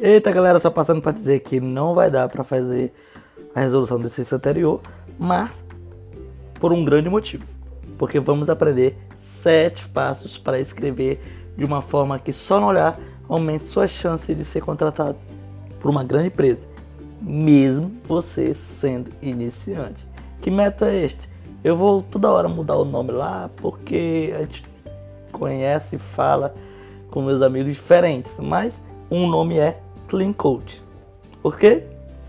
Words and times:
Eita 0.00 0.30
galera, 0.30 0.60
só 0.60 0.70
passando 0.70 1.02
para 1.02 1.10
dizer 1.10 1.40
que 1.40 1.58
não 1.58 1.92
vai 1.92 2.08
dar 2.08 2.28
para 2.28 2.44
fazer 2.44 2.92
a 3.52 3.58
resolução 3.58 3.98
do 3.98 4.06
exercício 4.06 4.36
anterior, 4.36 4.80
mas 5.18 5.64
por 6.60 6.72
um 6.72 6.84
grande 6.84 7.10
motivo. 7.10 7.44
Porque 7.98 8.20
vamos 8.20 8.48
aprender 8.48 8.96
sete 9.18 9.88
passos 9.88 10.38
para 10.38 10.60
escrever 10.60 11.20
de 11.56 11.64
uma 11.64 11.82
forma 11.82 12.16
que 12.16 12.32
só 12.32 12.60
no 12.60 12.66
olhar 12.66 12.96
aumente 13.28 13.66
sua 13.66 13.88
chance 13.88 14.32
de 14.32 14.44
ser 14.44 14.60
contratado 14.60 15.16
por 15.80 15.90
uma 15.90 16.04
grande 16.04 16.28
empresa, 16.28 16.64
mesmo 17.20 17.90
você 18.04 18.54
sendo 18.54 19.10
iniciante. 19.20 20.06
Que 20.40 20.48
método 20.48 20.92
é 20.92 21.04
este? 21.06 21.28
Eu 21.64 21.76
vou 21.76 22.02
toda 22.02 22.30
hora 22.30 22.48
mudar 22.48 22.76
o 22.76 22.84
nome 22.84 23.10
lá 23.10 23.50
porque 23.56 24.32
a 24.36 24.42
gente 24.42 24.64
conhece 25.32 25.96
e 25.96 25.98
fala 25.98 26.54
com 27.10 27.20
meus 27.20 27.42
amigos 27.42 27.72
diferentes, 27.72 28.30
mas 28.38 28.72
um 29.10 29.26
nome 29.26 29.58
é 29.58 29.80
Clean 30.08 30.32
Code. 30.32 30.82
Por 31.42 31.56
quê? 31.56 31.84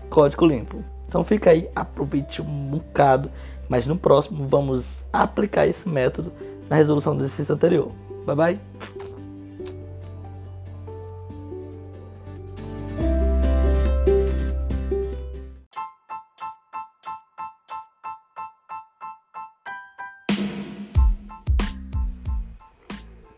Código 0.08 0.46
limpo. 0.46 0.84
Então 1.08 1.24
fica 1.24 1.50
aí, 1.50 1.68
aproveite 1.74 2.40
um 2.40 2.68
bocado, 2.68 3.30
mas 3.68 3.86
no 3.86 3.96
próximo 3.96 4.46
vamos 4.46 4.86
aplicar 5.12 5.66
esse 5.66 5.88
método 5.88 6.32
na 6.68 6.76
resolução 6.76 7.16
do 7.16 7.24
exercício 7.24 7.54
anterior. 7.54 7.90
Bye 8.26 8.36
bye. 8.36 8.60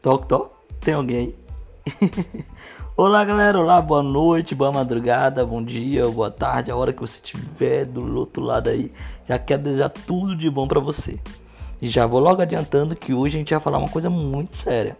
Toc, 0.02 0.26
toc. 0.26 0.52
Tem 0.80 0.94
alguém 0.94 1.16
aí? 1.18 2.44
Olá, 3.04 3.24
galera. 3.24 3.58
Olá, 3.58 3.82
boa 3.82 4.00
noite, 4.00 4.54
boa 4.54 4.70
madrugada, 4.70 5.44
bom 5.44 5.60
dia, 5.60 6.06
boa 6.06 6.30
tarde, 6.30 6.70
a 6.70 6.76
hora 6.76 6.92
que 6.92 7.00
você 7.00 7.16
estiver 7.16 7.84
do 7.84 8.16
outro 8.16 8.44
lado 8.44 8.68
aí. 8.68 8.92
Já 9.26 9.40
quero 9.40 9.60
desejar 9.60 9.88
tudo 9.88 10.36
de 10.36 10.48
bom 10.48 10.68
para 10.68 10.78
você. 10.78 11.18
E 11.80 11.88
já 11.88 12.06
vou 12.06 12.20
logo 12.20 12.40
adiantando 12.40 12.94
que 12.94 13.12
hoje 13.12 13.34
a 13.34 13.38
gente 13.40 13.52
vai 13.52 13.60
falar 13.60 13.78
uma 13.78 13.88
coisa 13.88 14.08
muito 14.08 14.56
séria. 14.56 14.96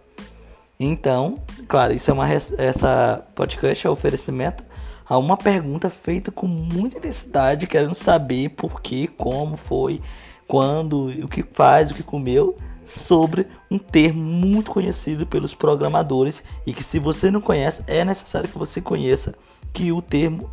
Então, 0.77 1.35
claro, 1.65 1.93
isso 1.93 2.11
é 2.11 2.13
uma 2.13 2.27
essa 2.29 3.25
podcast 3.33 3.87
é 3.87 3.89
um 3.89 3.93
oferecimento 3.93 4.65
a 5.07 5.17
uma 5.17 5.37
pergunta 5.37 5.89
feita 5.89 6.29
com 6.29 6.45
muita 6.45 6.97
intensidade, 6.97 7.67
querendo 7.67 7.95
saber 7.95 8.49
por 8.49 8.81
que, 8.81 9.07
como 9.07 9.55
foi, 9.55 10.01
quando, 10.45 11.07
o 11.23 11.27
que 11.29 11.41
faz, 11.41 11.89
o 11.89 11.93
que 11.93 12.03
comeu 12.03 12.57
sobre 12.85 13.47
um 13.69 13.77
termo 13.77 14.23
muito 14.23 14.71
conhecido 14.71 15.25
pelos 15.25 15.53
programadores 15.53 16.43
e 16.65 16.73
que 16.73 16.83
se 16.83 16.99
você 16.99 17.31
não 17.31 17.41
conhece, 17.41 17.81
é 17.87 18.03
necessário 18.03 18.49
que 18.49 18.57
você 18.57 18.81
conheça 18.81 19.33
que 19.71 19.91
o 19.91 20.01
termo 20.01 20.49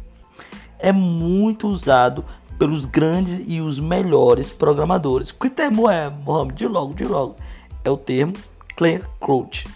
é 0.78 0.92
muito 0.92 1.68
usado 1.68 2.24
pelos 2.58 2.84
grandes 2.84 3.42
e 3.46 3.60
os 3.60 3.78
melhores 3.78 4.50
programadores. 4.50 5.32
Que 5.32 5.48
termo 5.48 5.90
é, 5.90 6.10
Mohamed? 6.10 6.54
De 6.56 6.66
logo, 6.66 6.94
de 6.94 7.04
logo. 7.04 7.36
É 7.84 7.90
o 7.90 7.96
termo 7.96 8.34
Clean 8.76 9.00
Code. 9.18 9.66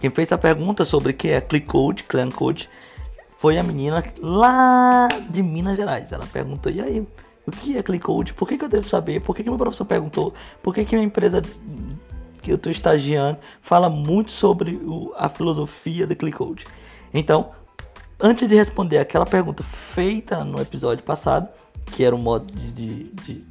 Quem 0.00 0.10
fez 0.10 0.30
a 0.32 0.38
pergunta 0.38 0.84
sobre 0.84 1.12
o 1.12 1.14
que 1.14 1.28
é 1.28 1.40
Clean 1.40 1.62
Code, 1.62 2.04
Clean 2.04 2.28
Code, 2.30 2.68
foi 3.38 3.58
a 3.58 3.62
menina 3.62 4.04
lá 4.20 5.08
de 5.28 5.42
Minas 5.42 5.76
Gerais. 5.76 6.12
Ela 6.12 6.26
perguntou, 6.26 6.70
e 6.70 6.80
aí, 6.80 7.06
o 7.46 7.50
que 7.50 7.76
é 7.76 7.82
ClickCode? 7.82 8.32
Por 8.34 8.48
que, 8.48 8.56
que 8.56 8.64
eu 8.64 8.68
devo 8.68 8.88
saber? 8.88 9.20
Por 9.20 9.34
que, 9.34 9.42
que 9.42 9.48
meu 9.48 9.58
professor 9.58 9.84
perguntou? 9.84 10.32
Por 10.62 10.74
que, 10.74 10.84
que 10.84 10.94
minha 10.94 11.06
empresa 11.06 11.42
que 12.42 12.50
eu 12.50 12.56
estou 12.56 12.72
estagiando 12.72 13.38
fala 13.60 13.88
muito 13.88 14.30
sobre 14.30 14.76
o, 14.76 15.12
a 15.16 15.28
filosofia 15.28 16.06
do 16.06 16.16
ClickCode? 16.16 16.64
Então, 17.12 17.50
antes 18.18 18.48
de 18.48 18.54
responder 18.54 18.98
aquela 18.98 19.26
pergunta 19.26 19.62
feita 19.62 20.42
no 20.42 20.60
episódio 20.60 21.04
passado, 21.04 21.48
que 21.86 22.02
era 22.02 22.14
o 22.14 22.18
modo 22.18 22.50
de, 22.52 22.72
de, 22.72 23.04
de, 23.24 23.44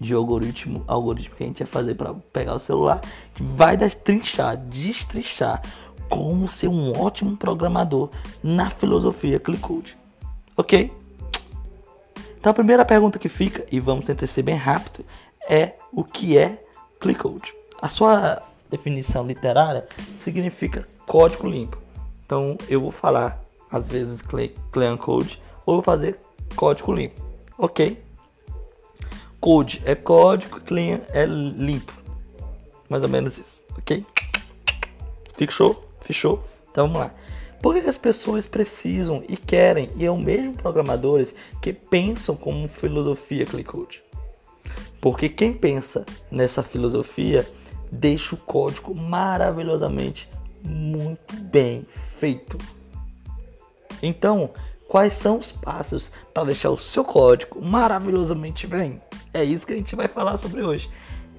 de 0.00 0.14
algoritmo, 0.14 0.82
algoritmo 0.88 1.36
que 1.36 1.44
a 1.44 1.46
gente 1.46 1.60
ia 1.60 1.66
fazer 1.66 1.94
para 1.94 2.14
pegar 2.32 2.54
o 2.54 2.58
celular, 2.58 3.00
que 3.34 3.42
vai 3.42 3.76
destrinchar, 3.76 4.56
destrinchar 4.56 5.62
como 6.08 6.48
ser 6.48 6.68
um 6.68 6.98
ótimo 6.98 7.36
programador 7.36 8.10
na 8.42 8.70
filosofia 8.70 9.38
ClickCode. 9.38 9.96
Ok? 10.56 10.90
Então 12.38 12.50
a 12.50 12.54
primeira 12.54 12.84
pergunta 12.84 13.18
que 13.18 13.28
fica, 13.28 13.66
e 13.70 13.80
vamos 13.80 14.04
tentar 14.04 14.26
ser 14.26 14.42
bem 14.42 14.54
rápido, 14.54 15.04
é 15.48 15.74
o 15.92 16.04
que 16.04 16.38
é 16.38 16.62
ClickCode? 17.00 17.52
A 17.82 17.88
sua 17.88 18.42
definição 18.70 19.26
literária 19.26 19.86
significa 20.22 20.86
código 21.06 21.48
limpo. 21.48 21.78
Então 22.24 22.56
eu 22.68 22.80
vou 22.80 22.92
falar 22.92 23.42
às 23.70 23.88
vezes 23.88 24.22
clean 24.22 24.96
code 24.96 25.42
ou 25.66 25.74
vou 25.76 25.82
fazer 25.82 26.18
código 26.54 26.92
limpo. 26.92 27.20
Ok? 27.58 28.02
Code 29.40 29.82
é 29.84 29.94
código, 29.94 30.60
clean 30.60 31.00
é 31.12 31.26
limpo. 31.26 31.92
Mais 32.88 33.02
ou 33.02 33.08
menos 33.08 33.36
isso, 33.36 33.64
ok? 33.76 34.04
Fechou? 35.34 35.84
Fechou? 36.00 36.42
Então 36.70 36.86
vamos 36.86 37.00
lá. 37.00 37.14
Por 37.60 37.74
que 37.74 37.88
as 37.88 37.98
pessoas 37.98 38.46
precisam 38.46 39.22
e 39.28 39.36
querem, 39.36 39.90
e 39.96 40.04
é 40.04 40.10
o 40.10 40.16
mesmo 40.16 40.54
programadores 40.54 41.34
que 41.60 41.72
pensam 41.72 42.36
como 42.36 42.68
filosofia 42.68 43.44
ClickCode? 43.44 44.02
Porque 45.00 45.28
quem 45.28 45.52
pensa 45.52 46.04
nessa 46.30 46.62
filosofia 46.62 47.46
deixa 47.90 48.34
o 48.34 48.38
código 48.38 48.94
maravilhosamente 48.94 50.30
muito 50.64 51.34
bem 51.36 51.86
feito. 52.16 52.58
Então, 54.02 54.50
quais 54.86 55.12
são 55.12 55.38
os 55.38 55.50
passos 55.50 56.10
para 56.32 56.44
deixar 56.44 56.70
o 56.70 56.76
seu 56.76 57.04
código 57.04 57.60
maravilhosamente 57.64 58.66
bem? 58.66 59.00
É 59.32 59.42
isso 59.42 59.66
que 59.66 59.72
a 59.72 59.76
gente 59.76 59.96
vai 59.96 60.08
falar 60.08 60.36
sobre 60.36 60.62
hoje. 60.62 60.88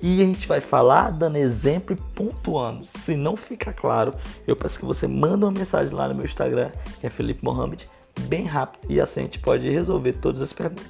E 0.01 0.21
a 0.21 0.25
gente 0.25 0.47
vai 0.47 0.61
falar 0.61 1.11
dando 1.11 1.37
exemplo 1.37 1.93
e 1.93 2.13
pontuando. 2.13 2.85
Se 2.85 3.15
não 3.15 3.35
fica 3.35 3.73
claro, 3.73 4.13
eu 4.47 4.55
peço 4.55 4.79
que 4.79 4.85
você 4.85 5.07
manda 5.07 5.45
uma 5.45 5.51
mensagem 5.51 5.93
lá 5.93 6.07
no 6.07 6.15
meu 6.15 6.25
Instagram, 6.25 6.71
que 6.99 7.07
é 7.07 7.09
Felipe 7.09 7.43
Mohamed, 7.43 7.87
bem 8.21 8.45
rápido. 8.45 8.89
E 8.89 9.01
assim 9.01 9.21
a 9.21 9.23
gente 9.23 9.39
pode 9.39 9.69
resolver 9.69 10.13
todas 10.13 10.41
as 10.41 10.53
perguntas. 10.53 10.87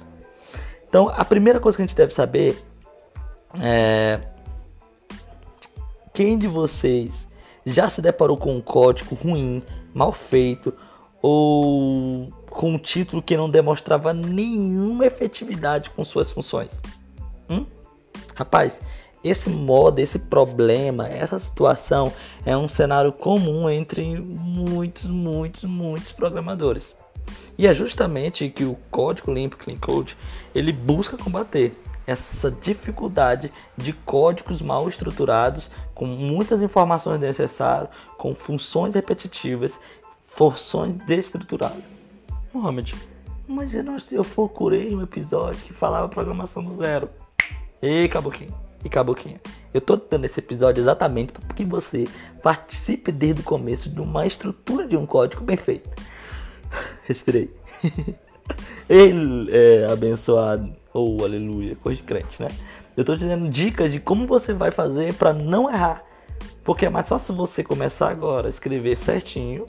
Então, 0.88 1.08
a 1.08 1.24
primeira 1.24 1.58
coisa 1.58 1.76
que 1.76 1.82
a 1.82 1.86
gente 1.86 1.96
deve 1.96 2.12
saber 2.12 2.60
é. 3.58 4.20
Quem 6.12 6.36
de 6.36 6.46
vocês 6.46 7.10
já 7.64 7.88
se 7.88 8.02
deparou 8.02 8.36
com 8.36 8.56
um 8.56 8.60
código 8.60 9.14
ruim, 9.14 9.62
mal 9.94 10.12
feito, 10.12 10.74
ou 11.22 12.28
com 12.50 12.72
um 12.72 12.78
título 12.78 13.22
que 13.22 13.36
não 13.36 13.48
demonstrava 13.48 14.12
nenhuma 14.12 15.06
efetividade 15.06 15.90
com 15.90 16.02
suas 16.04 16.30
funções? 16.30 16.82
Hum? 17.48 17.64
Rapaz, 18.34 18.80
esse 19.22 19.50
modo, 19.50 19.98
esse 19.98 20.18
problema, 20.18 21.06
essa 21.08 21.38
situação 21.38 22.12
é 22.44 22.56
um 22.56 22.66
cenário 22.66 23.12
comum 23.12 23.68
entre 23.68 24.18
muitos, 24.18 25.06
muitos, 25.06 25.64
muitos 25.64 26.10
programadores. 26.10 26.96
E 27.58 27.66
é 27.66 27.74
justamente 27.74 28.48
que 28.48 28.64
o 28.64 28.76
código 28.90 29.32
limpo 29.32 29.58
Clean 29.58 29.76
Code 29.76 30.16
ele 30.54 30.72
busca 30.72 31.18
combater 31.18 31.78
essa 32.06 32.50
dificuldade 32.50 33.52
de 33.76 33.92
códigos 33.92 34.62
mal 34.62 34.88
estruturados, 34.88 35.70
com 35.94 36.06
muitas 36.06 36.62
informações 36.62 37.20
necessárias, 37.20 37.90
com 38.16 38.34
funções 38.34 38.94
repetitivas, 38.94 39.78
funções 40.24 40.94
destruturadas. 41.06 41.84
Mohamed, 42.52 42.94
imagina 43.46 43.96
se 44.00 44.14
eu 44.14 44.24
procurei 44.24 44.94
um 44.96 45.02
episódio 45.02 45.62
que 45.62 45.74
falava 45.74 46.08
programação 46.08 46.64
do 46.64 46.72
zero. 46.72 47.08
Ei, 47.80 48.08
caboquinho 48.08 48.69
e 48.84 48.88
caboquinha. 48.88 49.40
Eu 49.72 49.80
tô 49.80 49.96
dando 49.96 50.24
esse 50.24 50.40
episódio 50.40 50.80
exatamente 50.80 51.32
para 51.32 51.54
que 51.54 51.64
você 51.64 52.04
participe 52.42 53.12
desde 53.12 53.40
o 53.40 53.44
começo 53.44 53.88
de 53.88 54.00
uma 54.00 54.26
estrutura 54.26 54.86
de 54.86 54.96
um 54.96 55.06
código 55.06 55.44
bem 55.44 55.56
feito. 55.56 55.88
Respirei. 57.04 57.54
Ele 58.88 59.48
é 59.52 59.86
abençoado, 59.90 60.74
oh, 60.92 61.18
aleluia, 61.22 61.76
coisa 61.76 62.00
de 62.00 62.06
crente, 62.06 62.42
né? 62.42 62.48
Eu 62.96 63.04
tô 63.04 63.16
te 63.16 63.24
dando 63.24 63.48
dicas 63.48 63.92
de 63.92 64.00
como 64.00 64.26
você 64.26 64.52
vai 64.52 64.72
fazer 64.72 65.14
para 65.14 65.32
não 65.32 65.70
errar. 65.70 66.02
Porque 66.64 66.86
é 66.86 66.90
mais 66.90 67.08
fácil 67.08 67.34
você 67.34 67.62
começar 67.62 68.10
agora 68.10 68.48
a 68.48 68.50
escrever 68.50 68.96
certinho 68.96 69.66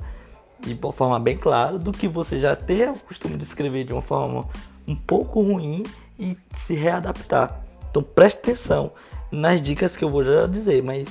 de 0.60 0.74
uma 0.74 0.92
forma 0.92 1.20
bem 1.20 1.38
clara 1.38 1.78
do 1.78 1.92
que 1.92 2.08
você 2.08 2.40
já 2.40 2.56
ter 2.56 2.90
o 2.90 2.96
costume 2.96 3.38
de 3.38 3.44
escrever 3.44 3.84
de 3.84 3.94
uma 3.94 4.02
forma 4.02 4.48
um 4.88 4.96
pouco 4.96 5.42
ruim 5.42 5.84
e 6.20 6.38
se 6.66 6.74
readaptar. 6.74 7.64
Então 7.90 8.02
preste 8.04 8.40
atenção 8.40 8.92
nas 9.32 9.62
dicas 9.62 9.96
que 9.96 10.04
eu 10.04 10.10
vou 10.10 10.24
já 10.24 10.46
dizer, 10.46 10.84
mas 10.84 11.08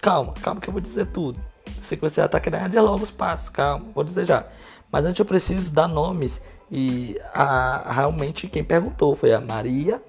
calma, 0.00 0.34
calma 0.42 0.60
que 0.60 0.68
eu 0.68 0.72
vou 0.72 0.80
dizer 0.80 1.06
tudo. 1.08 1.40
Que 1.88 1.96
você 1.96 2.22
está 2.22 2.38
querendo 2.38 2.64
adiar 2.64 2.84
logo 2.84 3.02
os 3.02 3.10
passos, 3.10 3.48
calma, 3.48 3.86
vou 3.94 4.04
dizer 4.04 4.24
já. 4.24 4.44
Mas 4.90 5.04
antes 5.04 5.18
eu 5.18 5.24
preciso 5.24 5.70
dar 5.70 5.88
nomes 5.88 6.40
e 6.70 7.20
a, 7.32 7.92
realmente 7.92 8.46
quem 8.48 8.62
perguntou 8.62 9.16
foi 9.16 9.32
a 9.32 9.40
Maria. 9.40 10.00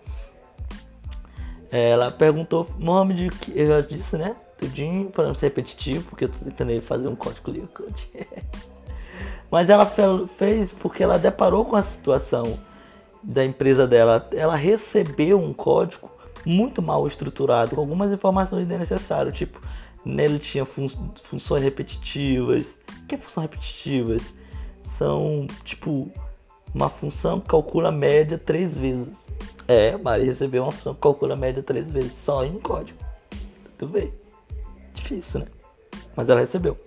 Ela 1.71 2.11
perguntou 2.11 2.69
nome 2.77 3.13
de 3.13 3.29
que 3.29 3.57
eu 3.57 3.67
já 3.67 3.81
disse, 3.81 4.17
né? 4.17 4.35
Tudinho 4.59 5.09
para 5.09 5.27
não 5.27 5.33
ser 5.33 5.47
repetitivo, 5.47 6.03
porque 6.09 6.25
eu 6.25 6.29
tô 6.29 6.43
tentando 6.43 6.81
fazer 6.81 7.07
um 7.07 7.15
código 7.15 7.49
Liquid. 7.49 7.95
Mas 9.49 9.69
ela 9.69 9.85
fez 10.37 10.71
porque 10.71 11.03
ela 11.03 11.17
deparou 11.17 11.65
com 11.65 11.75
a 11.75 11.81
situação 11.81 12.59
da 13.23 13.43
empresa 13.43 13.87
dela. 13.87 14.27
Ela 14.31 14.55
recebeu 14.55 15.39
um 15.39 15.53
código 15.53 16.11
muito 16.45 16.81
mal 16.81 17.07
estruturado, 17.07 17.75
com 17.75 17.81
algumas 17.81 18.11
informações 18.11 18.67
desnecessárias. 18.67 19.35
Tipo, 19.37 19.61
nele 20.05 20.39
tinha 20.39 20.65
fun 20.65 20.87
funções 21.23 21.63
repetitivas. 21.63 22.77
O 23.03 23.07
que 23.07 23.15
é 23.15 23.17
funções 23.17 23.43
repetitivas? 23.43 24.33
São, 24.83 25.47
tipo, 25.63 26.11
uma 26.73 26.89
função 26.89 27.39
que 27.39 27.47
calcula 27.47 27.89
a 27.89 27.91
média 27.91 28.37
três 28.37 28.77
vezes. 28.77 29.25
É, 29.67 29.95
Maria 29.97 30.25
recebeu 30.25 30.63
uma 30.63 30.71
função 30.71 30.93
que 30.93 31.01
calcula 31.01 31.33
a 31.33 31.37
média 31.37 31.63
três 31.63 31.91
vezes, 31.91 32.13
só 32.13 32.43
em 32.43 32.51
um 32.51 32.59
código. 32.59 32.99
Tu 33.77 33.87
vê. 33.87 34.11
Difícil, 34.93 35.41
né? 35.41 35.47
Mas 36.15 36.29
ela 36.29 36.39
recebeu. 36.39 36.77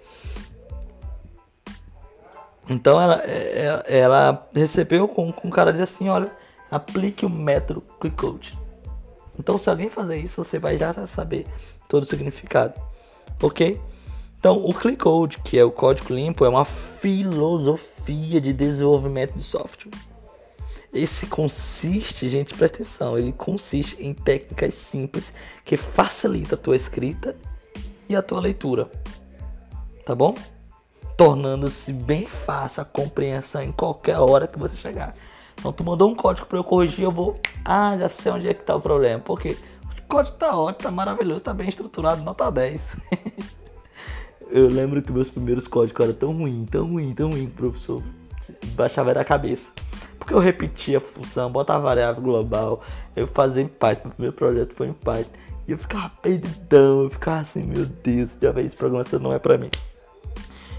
Então 2.69 3.01
ela, 3.01 3.17
ela, 3.17 3.85
é, 3.87 3.99
ela 3.99 4.49
recebeu 4.55 5.07
com, 5.07 5.29
o 5.29 5.51
cara 5.51 5.73
diz 5.73 5.83
assim, 5.83 6.09
olha, 6.09 6.31
aplique 6.71 7.27
o 7.27 7.31
método 7.31 7.83
ClickCode. 8.01 8.59
Então 9.39 9.59
se 9.59 9.69
alguém 9.69 9.89
fazer 9.89 10.19
isso, 10.19 10.43
você 10.43 10.59
vai 10.59 10.77
já 10.77 10.93
saber 11.07 11.47
todo 11.89 12.03
o 12.03 12.07
significado. 12.07 12.81
Ok? 13.43 13.81
Então 14.39 14.65
o 14.65 14.73
ClickCode, 14.73 15.39
que 15.39 15.59
é 15.59 15.65
o 15.65 15.71
código 15.71 16.15
limpo, 16.15 16.45
é 16.45 16.49
uma 16.49 16.65
filosofia 16.65 18.41
de 18.41 18.53
desenvolvimento 18.53 19.35
de 19.35 19.43
software. 19.43 19.93
Esse 20.93 21.27
consiste, 21.27 22.29
gente, 22.29 22.55
presta 22.55 22.79
atenção, 22.79 23.19
ele 23.19 23.33
consiste 23.33 24.01
em 24.01 24.15
técnicas 24.15 24.75
simples 24.75 25.33
que 25.65 25.77
facilitam 25.77 26.57
a 26.57 26.63
tua 26.63 26.77
escrita 26.77 27.35
e 28.09 28.15
a 28.15 28.23
tua 28.23 28.41
leitura. 28.41 28.89
Tá 30.05 30.15
bom? 30.15 30.35
tornando-se 31.17 31.93
bem 31.93 32.27
fácil 32.27 32.83
a 32.83 32.85
compreensão 32.85 33.63
em 33.63 33.73
qualquer 33.73 34.19
hora 34.19 34.47
que 34.47 34.59
você 34.59 34.75
chegar. 34.75 35.15
Então 35.59 35.73
tu 35.73 35.85
mandou 35.85 36.11
um 36.11 36.15
código 36.15 36.47
para 36.47 36.59
eu 36.59 36.65
corrigir, 36.65 37.05
eu 37.05 37.13
vou, 37.13 37.39
ah, 37.65 37.97
já 37.97 38.09
sei 38.09 38.33
onde 38.33 38.49
é 38.49 38.55
que 38.55 38.61
está 38.61 38.75
o 38.75 38.81
problema. 38.81 39.21
Porque 39.21 39.57
o 40.03 40.07
código 40.09 40.37
tá 40.37 40.57
ótimo, 40.57 40.83
tá 40.83 40.91
maravilhoso, 40.91 41.43
tá 41.43 41.55
bem 41.55 41.69
estruturado, 41.69 42.23
nota 42.23 42.51
10. 42.53 42.97
eu 44.51 44.69
lembro 44.69 45.03
que 45.03 45.13
meus 45.13 45.31
primeiros 45.31 45.67
códigos 45.67 46.05
eram 46.05 46.15
tão 46.15 46.33
ruim, 46.33 46.67
tão 46.71 46.87
ruim, 46.87 47.15
tão 47.15 47.31
ruim, 47.31 47.47
professor 47.47 48.03
baixava 48.75 49.11
era 49.11 49.21
a 49.21 49.25
cabeça. 49.25 49.71
Porque 50.19 50.35
eu 50.35 50.39
repetia 50.39 50.99
a 50.99 51.01
função, 51.01 51.51
botava 51.51 51.85
variável 51.85 52.23
global, 52.23 52.83
eu 53.15 53.27
fazia 53.27 53.63
em 53.63 53.69
Python, 53.69 54.09
meu 54.19 54.33
primeiro 54.33 54.37
projeto 54.37 54.75
foi 54.75 54.89
em 54.89 54.93
Python. 54.93 55.31
E 55.67 55.73
eu 55.73 55.79
ficava 55.79 56.11
perdidão, 56.21 57.05
eu 57.05 57.11
ficava 57.11 57.41
assim, 57.41 57.63
meu 57.63 57.87
Deus, 57.87 58.37
já 58.41 58.53
veio 58.53 58.67
esse 58.67 58.77
programação 58.77 59.19
não 59.19 59.33
é 59.33 59.39
pra 59.39 59.57
mim. 59.57 59.71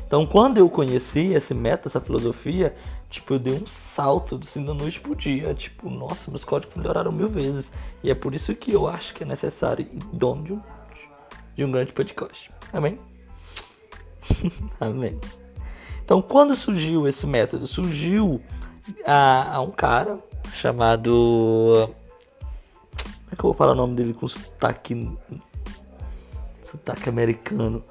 Então, 0.06 0.26
quando 0.26 0.60
eu 0.60 0.70
conheci 0.70 1.34
esse 1.34 1.54
método, 1.54 1.90
essa 1.90 2.00
filosofia, 2.00 2.76
tipo, 3.10 3.34
eu 3.34 3.40
dei 3.40 3.54
um 3.54 3.66
salto 3.66 4.40
assim, 4.42 4.64
da 4.64 4.74
noite 4.74 5.00
pro 5.00 5.16
dia. 5.16 5.54
Tipo, 5.54 5.90
nossa, 5.90 6.30
meus 6.30 6.44
códigos 6.44 6.76
melhoraram 6.76 7.12
mil 7.12 7.28
vezes. 7.28 7.72
E 8.04 8.12
é 8.12 8.16
por 8.16 8.36
isso 8.36 8.54
que 8.54 8.72
eu 8.72 8.88
acho 8.88 9.16
que 9.16 9.24
é 9.24 9.26
necessário 9.26 9.88
e 9.92 9.98
dono 10.16 10.44
de 10.44 10.54
um, 10.54 10.62
de 11.56 11.64
um 11.64 11.72
grande 11.72 11.92
podcast. 11.92 12.52
Amém? 12.72 13.00
Amém. 14.80 15.20
Então, 16.04 16.22
quando 16.22 16.56
surgiu 16.56 17.08
esse 17.08 17.26
método? 17.26 17.66
Surgiu 17.66 18.40
a, 19.06 19.56
a 19.56 19.62
um 19.62 19.72
cara 19.72 20.20
chamado. 20.54 21.90
Como 22.94 23.32
é 23.32 23.36
que 23.36 23.40
eu 23.40 23.50
vou 23.50 23.54
falar 23.56 23.72
o 23.72 23.76
nome 23.76 23.96
dele 23.96 24.14
com 24.14 24.28
sotaque. 24.28 25.18
sotaque 26.64 27.10
americano? 27.10 27.84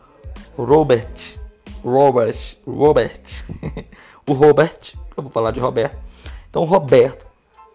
Robert 0.56 1.42
Robert, 1.84 2.56
Robert, 2.66 3.20
o 4.26 4.32
Robert, 4.32 4.94
eu 5.14 5.22
vou 5.22 5.30
falar 5.30 5.50
de 5.50 5.60
Roberto. 5.60 5.98
Então, 6.48 6.62
o 6.62 6.64
Roberto, 6.64 7.26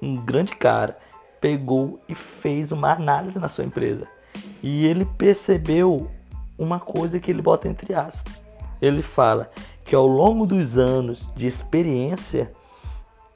um 0.01 0.15
grande 0.15 0.55
cara, 0.55 0.97
pegou 1.39 1.99
e 2.09 2.15
fez 2.15 2.71
uma 2.71 2.91
análise 2.91 3.37
na 3.37 3.47
sua 3.47 3.63
empresa. 3.63 4.07
E 4.63 4.87
ele 4.87 5.05
percebeu 5.05 6.09
uma 6.57 6.79
coisa 6.79 7.19
que 7.19 7.29
ele 7.29 7.41
bota 7.41 7.67
entre 7.67 7.93
aspas. 7.93 8.41
Ele 8.81 9.03
fala 9.03 9.51
que 9.85 9.95
ao 9.95 10.07
longo 10.07 10.47
dos 10.47 10.75
anos 10.75 11.29
de 11.35 11.45
experiência, 11.45 12.51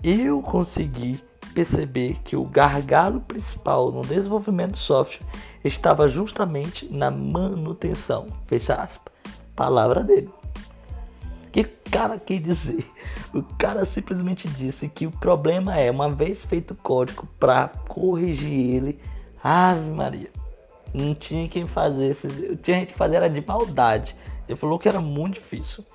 eu 0.04 0.42
consegui 0.42 1.24
perceber 1.54 2.18
que 2.24 2.36
o 2.36 2.46
gargalo 2.46 3.22
principal 3.22 3.92
no 3.92 4.02
desenvolvimento 4.02 4.72
do 4.72 4.78
software 4.78 5.24
estava 5.64 6.08
justamente 6.08 6.92
na 6.92 7.12
manutenção. 7.12 8.26
Fecha 8.48 8.74
aspas. 8.74 9.14
Palavra 9.56 10.04
dele 10.04 10.32
que 11.54 11.62
o 11.62 11.92
cara 11.92 12.18
quer 12.18 12.40
dizer? 12.40 12.84
O 13.32 13.44
cara 13.44 13.86
simplesmente 13.86 14.48
disse 14.48 14.90
que 14.90 15.06
o 15.06 15.12
problema 15.12 15.80
é, 15.80 15.90
uma 15.92 16.10
vez 16.10 16.44
feito 16.44 16.72
o 16.72 16.76
código 16.76 17.28
para 17.40 17.68
corrigir 17.88 18.76
ele, 18.76 19.00
Ave 19.44 19.90
Maria, 19.92 20.32
não 20.94 21.14
tinha 21.14 21.48
quem 21.48 21.68
fazer, 21.68 22.16
tinha 22.62 22.80
gente 22.80 22.94
que 22.94 22.98
fazer 22.98 23.18
era 23.18 23.30
de 23.30 23.46
maldade. 23.46 24.16
Ele 24.48 24.58
falou 24.58 24.80
que 24.80 24.90
era 24.90 25.00
muito 25.00 25.36
difícil. 25.36 25.86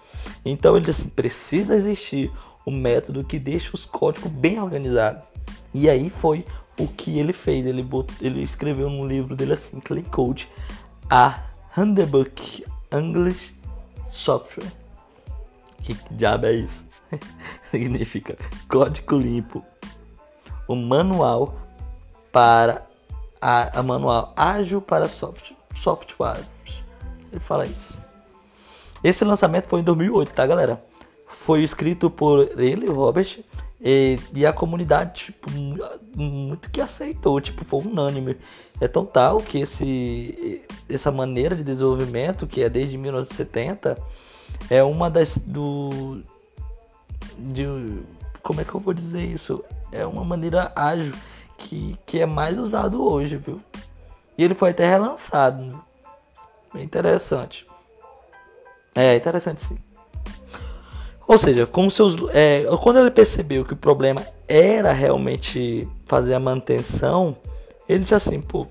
Então 0.45 0.77
ele 0.77 0.87
disse: 0.87 1.09
precisa 1.09 1.75
existir 1.75 2.31
um 2.67 2.77
método 2.77 3.25
que 3.25 3.39
deixe 3.39 3.71
os 3.75 3.85
códigos 3.85 4.31
bem 4.31 4.61
organizados. 4.61 5.23
E 5.75 5.89
aí 5.89 6.11
foi 6.11 6.45
o 6.79 6.87
que 6.87 7.19
ele 7.19 7.33
fez. 7.33 7.67
Ele, 7.67 7.83
botou, 7.83 8.15
ele 8.21 8.43
escreveu 8.43 8.89
no 8.89 9.07
livro 9.07 9.35
dele 9.35 9.55
assim, 9.55 9.81
Clean 9.81 10.05
Code, 10.05 10.49
a 11.11 11.43
Handbook 11.73 12.65
English 12.93 13.55
Software. 14.09 14.88
Que 15.89 15.97
diabo 16.11 16.45
é 16.45 16.53
isso? 16.53 16.85
Significa 17.71 18.37
código 18.69 19.17
limpo. 19.17 19.65
O 20.69 20.77
manual 20.77 21.59
para 22.31 22.87
a, 23.41 23.79
a 23.79 23.83
manual 23.83 24.35
ágil 24.37 24.83
para 24.83 25.09
software, 25.09 25.57
software. 25.75 26.45
Ele 27.33 27.41
fala 27.41 27.65
isso. 27.65 28.03
Esse 29.03 29.25
lançamento 29.25 29.67
foi 29.67 29.81
em 29.81 29.85
2008, 29.85 30.35
tá, 30.35 30.47
galera? 30.47 30.85
Foi 31.27 31.63
escrito 31.63 32.11
por 32.11 32.61
ele, 32.61 32.91
Robert, 32.91 33.43
e, 33.81 34.19
e, 34.35 34.45
a 34.45 34.53
comunidade, 34.53 35.25
tipo, 35.25 35.51
muito 36.15 36.71
que 36.71 36.83
aceitou, 36.83 37.41
tipo, 37.41 37.65
foi 37.65 37.81
unânime. 37.81 38.37
É 38.79 38.87
tão 38.87 39.07
tal 39.07 39.39
que 39.39 39.61
esse, 39.61 40.63
essa 40.87 41.11
maneira 41.11 41.57
de 41.57 41.65
desenvolvimento, 41.65 42.47
que 42.47 42.63
é 42.63 42.69
desde 42.69 42.99
1970, 42.99 43.97
é 44.71 44.83
uma 44.83 45.11
das 45.11 45.39
do 45.39 46.23
de 47.39 47.65
como 48.43 48.61
é 48.61 48.65
que 48.65 48.75
eu 48.75 48.81
vou 48.81 48.95
dizer 48.95 49.25
isso? 49.25 49.65
É 49.93 50.07
uma 50.07 50.25
maneira 50.25 50.73
ágil 50.75 51.15
que, 51.57 51.99
que 52.07 52.21
é 52.21 52.27
mais 52.27 52.59
usado 52.59 53.03
hoje, 53.03 53.37
viu? 53.37 53.61
E 54.37 54.45
ele 54.45 54.55
foi 54.55 54.71
até 54.71 54.89
relançado. 54.89 55.83
Bem 56.73 56.85
interessante. 56.85 57.67
É 58.95 59.15
interessante 59.17 59.63
sim. 59.63 59.79
Ou 61.27 61.37
seja, 61.37 61.67
com 61.67 61.91
seus, 61.91 62.17
é, 62.33 62.65
quando 62.83 63.01
ele 63.01 63.11
percebeu 63.11 63.65
que 63.65 63.75
o 63.75 63.77
problema 63.77 64.27
era 64.47 64.93
realmente 64.93 65.87
fazer 66.07 66.35
a 66.35 66.41
manutenção, 66.41 67.37
ele 67.87 67.99
disse 67.99 68.15
assim, 68.15 68.41
pô, 68.41 68.63
o 68.63 68.69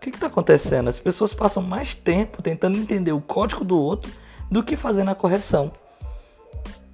que 0.00 0.10
está 0.10 0.26
acontecendo? 0.26 0.88
As 0.88 0.98
pessoas 0.98 1.32
passam 1.32 1.62
mais 1.62 1.94
tempo 1.94 2.42
tentando 2.42 2.76
entender 2.76 3.12
o 3.12 3.20
código 3.20 3.64
do 3.64 3.78
outro 3.78 4.10
do 4.52 4.62
que 4.62 4.76
fazendo 4.76 5.10
a 5.10 5.14
correção. 5.14 5.72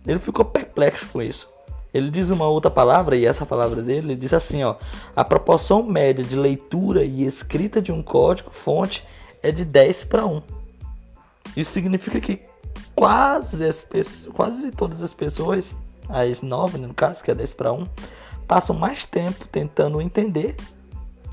Ele 0.07 0.21
ficou 0.21 0.45
perplexo 0.45 1.09
com 1.09 1.21
isso. 1.21 1.51
Ele 1.93 2.09
diz 2.09 2.31
uma 2.31 2.47
outra 2.47 2.71
palavra, 2.71 3.17
e 3.17 3.27
essa 3.27 3.45
palavra 3.45 3.83
dele 3.83 4.15
diz 4.15 4.33
assim: 4.33 4.63
ó, 4.63 4.77
a 5.17 5.25
proporção 5.25 5.83
média 5.83 6.25
de 6.25 6.37
leitura 6.37 7.05
e 7.05 7.25
escrita 7.25 7.83
de 7.83 7.91
um 7.91 8.01
código 8.01 8.51
fonte 8.53 9.05
é 9.43 9.51
de 9.51 9.65
10 9.65 10.05
para 10.05 10.25
1. 10.25 10.43
Isso 11.57 11.73
significa 11.73 12.21
que 12.21 12.43
quase, 12.95 13.65
as 13.65 13.85
quase 14.33 14.71
todas 14.71 15.03
as 15.03 15.13
pessoas, 15.13 15.77
as 16.09 16.43
9 16.43 16.79
no 16.79 16.95
caso, 16.95 17.25
que 17.25 17.31
é 17.31 17.35
10 17.35 17.55
para 17.55 17.73
1, 17.73 17.85
passam 18.47 18.77
mais 18.77 19.05
tempo 19.05 19.49
tentando 19.49 20.01
entender 20.01 20.55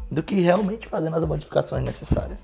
do 0.10 0.24
que 0.24 0.40
realmente 0.40 0.88
fazendo 0.88 1.16
as 1.18 1.24
modificações 1.24 1.84
necessárias. 1.84 2.40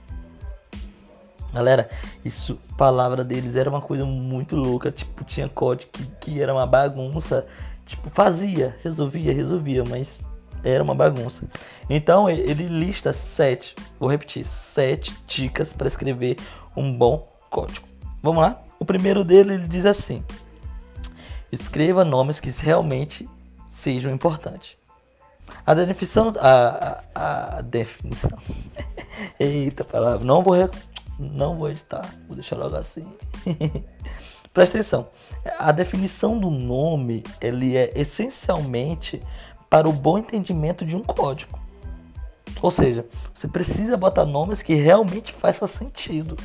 Galera, 1.54 1.90
isso, 2.24 2.58
palavra 2.78 3.24
deles 3.24 3.56
era 3.56 3.70
uma 3.70 3.82
coisa 3.82 4.06
muito 4.06 4.56
louca. 4.56 4.92
Tipo, 4.92 5.24
tinha 5.24 5.50
código 5.50 5.92
que, 5.92 6.06
que 6.20 6.42
era 6.42 6.54
uma 6.54 6.66
bagunça. 6.66 7.46
Tipo, 7.86 8.10
fazia, 8.10 8.78
resolvia, 8.84 9.34
resolvia, 9.34 9.84
mas 9.88 10.20
era 10.64 10.84
uma 10.84 10.96
bagunça. 10.96 11.46
Então 11.90 12.30
ele 12.30 12.68
lista 12.68 13.12
sete, 13.12 13.76
vou 14.00 14.10
repetir, 14.10 14.46
sete 14.46 15.14
dicas 15.28 15.74
para 15.74 15.88
escrever 15.88 16.38
um 16.76 16.96
bom 16.96 17.28
código. 17.50 17.86
Vamos 18.22 18.42
lá? 18.42 18.62
O 18.80 18.86
primeiro 18.86 19.24
dele 19.24 19.56
ele 19.56 19.68
diz 19.68 19.86
assim: 19.86 20.24
escreva 21.52 22.06
nomes 22.06 22.40
que 22.40 22.50
realmente 22.50 23.28
sejam 23.70 24.14
importantes. 24.14 24.78
A 25.66 25.74
definição, 25.74 26.32
a, 26.40 27.04
a, 27.14 27.58
a 27.58 27.62
definição. 27.62 28.38
Eita 29.38 29.84
palavra, 29.84 30.26
não 30.26 30.42
vou 30.42 30.54
não 31.30 31.58
vou 31.58 31.70
editar, 31.70 32.08
vou 32.28 32.36
deixar 32.36 32.58
logo 32.58 32.76
assim. 32.76 33.06
Presta 34.54 34.78
atenção. 34.78 35.08
A 35.58 35.72
definição 35.72 36.38
do 36.38 36.50
nome, 36.50 37.24
ele 37.40 37.78
é 37.78 37.92
essencialmente 37.96 39.22
para 39.70 39.88
o 39.88 39.94
bom 39.94 40.18
entendimento 40.18 40.86
de 40.86 40.96
um 40.96 41.02
código. 41.02 41.60
Ou 42.62 42.70
seja, 42.70 43.06
você 43.34 43.48
precisa 43.48 43.96
botar 43.96 44.26
nomes 44.26 44.62
que 44.62 44.74
realmente 44.74 45.32
façam 45.34 45.68
sentido. 45.68 46.36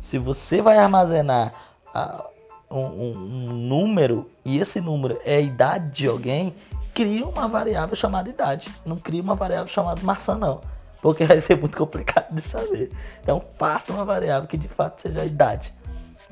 Se 0.00 0.16
você 0.16 0.62
vai 0.62 0.78
armazenar 0.78 1.52
uh, 1.94 2.24
um, 2.70 2.84
um, 2.84 3.42
um 3.48 3.52
número 3.52 4.30
e 4.44 4.58
esse 4.58 4.80
número 4.80 5.20
é 5.24 5.36
a 5.36 5.40
idade 5.40 5.90
de 5.90 6.06
alguém, 6.06 6.54
cria 6.94 7.26
uma 7.26 7.48
variável 7.48 7.96
chamada 7.96 8.30
idade. 8.30 8.70
Não 8.84 8.96
cria 8.96 9.20
uma 9.20 9.34
variável 9.34 9.66
chamada 9.66 10.00
maçã, 10.02 10.36
não. 10.36 10.60
Porque 11.06 11.24
vai 11.24 11.40
ser 11.40 11.56
muito 11.56 11.78
complicado 11.78 12.34
de 12.34 12.42
saber. 12.42 12.90
Então 13.22 13.40
faça 13.54 13.92
uma 13.92 14.04
variável 14.04 14.48
que 14.48 14.56
de 14.56 14.66
fato 14.66 15.02
seja 15.02 15.22
a 15.22 15.24
idade. 15.24 15.72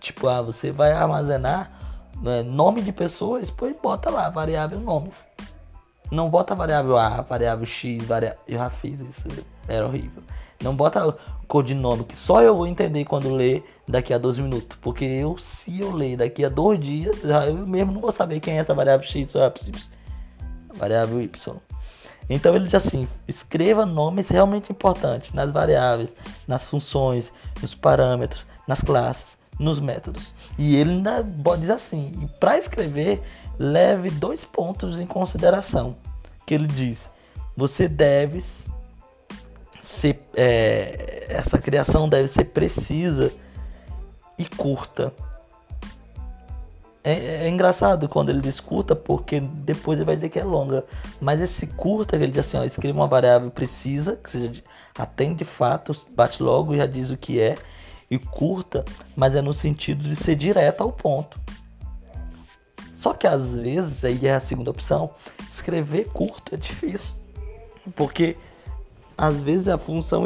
Tipo, 0.00 0.26
ah, 0.26 0.42
você 0.42 0.72
vai 0.72 0.90
armazenar 0.90 1.70
né, 2.20 2.42
nome 2.42 2.82
de 2.82 2.90
pessoas, 2.90 3.52
pois 3.52 3.80
bota 3.80 4.10
lá, 4.10 4.28
variável 4.30 4.80
nomes. 4.80 5.24
Não 6.10 6.28
bota 6.28 6.56
variável 6.56 6.98
A, 6.98 7.20
variável 7.20 7.64
X, 7.64 8.04
variável. 8.04 8.36
Eu 8.48 8.58
já 8.58 8.68
fiz 8.68 9.00
isso, 9.00 9.46
era 9.68 9.86
horrível. 9.86 10.24
Não 10.60 10.74
bota 10.74 11.16
codinome 11.46 12.02
que 12.02 12.16
só 12.16 12.42
eu 12.42 12.56
vou 12.56 12.66
entender 12.66 13.04
quando 13.04 13.32
ler 13.32 13.64
daqui 13.86 14.12
a 14.12 14.18
12 14.18 14.42
minutos. 14.42 14.76
Porque 14.80 15.04
eu, 15.04 15.38
se 15.38 15.78
eu 15.78 15.92
ler 15.92 16.16
daqui 16.16 16.44
a 16.44 16.48
dois 16.48 16.80
dias, 16.80 17.22
eu 17.22 17.64
mesmo 17.64 17.92
não 17.92 18.00
vou 18.00 18.10
saber 18.10 18.40
quem 18.40 18.58
é 18.58 18.60
essa 18.60 18.74
variável 18.74 19.06
X 19.06 19.36
ou 19.36 19.42
Y 19.46 19.94
variável 20.74 21.22
y. 21.22 21.60
Então 22.28 22.54
ele 22.54 22.64
diz 22.64 22.74
assim: 22.74 23.08
escreva 23.28 23.84
nomes 23.84 24.28
realmente 24.28 24.72
importantes 24.72 25.32
nas 25.32 25.52
variáveis, 25.52 26.14
nas 26.46 26.64
funções, 26.64 27.32
nos 27.60 27.74
parâmetros, 27.74 28.46
nas 28.66 28.80
classes, 28.80 29.36
nos 29.58 29.78
métodos. 29.80 30.32
E 30.58 30.76
ele 30.76 30.92
ainda 30.92 31.24
diz 31.58 31.70
assim: 31.70 32.12
e 32.22 32.26
para 32.38 32.58
escrever, 32.58 33.22
leve 33.58 34.10
dois 34.10 34.44
pontos 34.44 35.00
em 35.00 35.06
consideração. 35.06 35.96
Que 36.46 36.54
ele 36.54 36.66
diz: 36.66 37.10
você 37.56 37.88
deve 37.88 38.42
ser, 39.82 40.20
é, 40.34 41.26
essa 41.28 41.58
criação 41.58 42.08
deve 42.08 42.28
ser 42.28 42.44
precisa 42.44 43.32
e 44.38 44.44
curta 44.44 45.12
é, 47.04 47.44
é, 47.44 47.48
engraçado 47.50 48.08
quando 48.08 48.30
ele 48.30 48.40
diz 48.40 48.58
curta, 48.58 48.96
porque 48.96 49.38
depois 49.38 49.98
ele 49.98 50.06
vai 50.06 50.16
dizer 50.16 50.30
que 50.30 50.38
é 50.38 50.44
longa. 50.44 50.84
Mas 51.20 51.38
esse 51.38 51.66
curta, 51.66 52.16
ele 52.16 52.28
diz 52.28 52.38
assim, 52.38 52.56
ó, 52.56 52.64
escreva 52.64 52.98
uma 52.98 53.06
variável 53.06 53.50
precisa, 53.50 54.16
que 54.16 54.30
seja 54.30 54.62
atende 54.98 55.40
de 55.40 55.44
fato, 55.44 55.94
bate 56.16 56.42
logo 56.42 56.74
e 56.74 56.78
já 56.78 56.86
diz 56.86 57.10
o 57.10 57.16
que 57.16 57.38
é. 57.38 57.56
E 58.10 58.18
curta, 58.18 58.84
mas 59.14 59.34
é 59.34 59.42
no 59.42 59.52
sentido 59.52 60.02
de 60.02 60.16
ser 60.16 60.34
direto 60.34 60.80
ao 60.80 60.90
ponto. 60.90 61.38
Só 62.96 63.12
que 63.12 63.26
às 63.26 63.54
vezes, 63.54 64.02
aí 64.02 64.26
é 64.26 64.34
a 64.34 64.40
segunda 64.40 64.70
opção, 64.70 65.10
escrever 65.52 66.08
curto 66.08 66.54
é 66.54 66.56
difícil. 66.56 67.10
Porque 67.94 68.36
às 69.18 69.42
vezes 69.42 69.68
a 69.68 69.76
função 69.76 70.24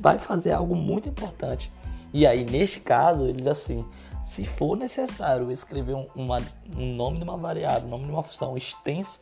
vai 0.00 0.18
fazer 0.18 0.52
algo 0.52 0.76
muito 0.76 1.08
importante. 1.08 1.72
E 2.12 2.24
aí, 2.24 2.44
neste 2.44 2.78
caso, 2.78 3.24
ele 3.24 3.38
diz 3.38 3.46
assim: 3.48 3.84
se 4.24 4.44
for 4.44 4.76
necessário 4.76 5.50
escrever 5.50 5.94
um, 5.94 6.08
uma, 6.14 6.38
um 6.76 6.94
nome 6.94 7.18
de 7.18 7.24
uma 7.24 7.36
variável, 7.36 7.86
um 7.86 7.90
nome 7.90 8.04
de 8.04 8.10
uma 8.10 8.22
função 8.22 8.56
extenso, 8.56 9.20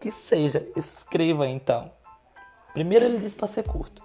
que 0.00 0.12
seja, 0.12 0.66
escreva 0.76 1.46
então. 1.48 1.90
Primeiro 2.72 3.04
ele 3.04 3.18
diz 3.18 3.34
para 3.34 3.48
ser 3.48 3.64
curto, 3.64 4.04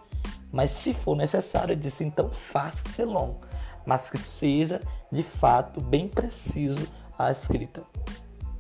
mas 0.52 0.72
se 0.72 0.94
for 0.94 1.16
necessário, 1.16 1.74
ele 1.74 1.82
diz 1.82 2.00
então 2.02 2.32
faça 2.32 2.88
ser 2.90 3.06
longo, 3.06 3.42
mas 3.86 4.10
que 4.10 4.18
seja 4.18 4.82
de 5.12 5.24
fato 5.24 5.82
bem 5.82 6.08
preciso 6.08 6.88
a 7.18 7.30
escrita. 7.30 7.84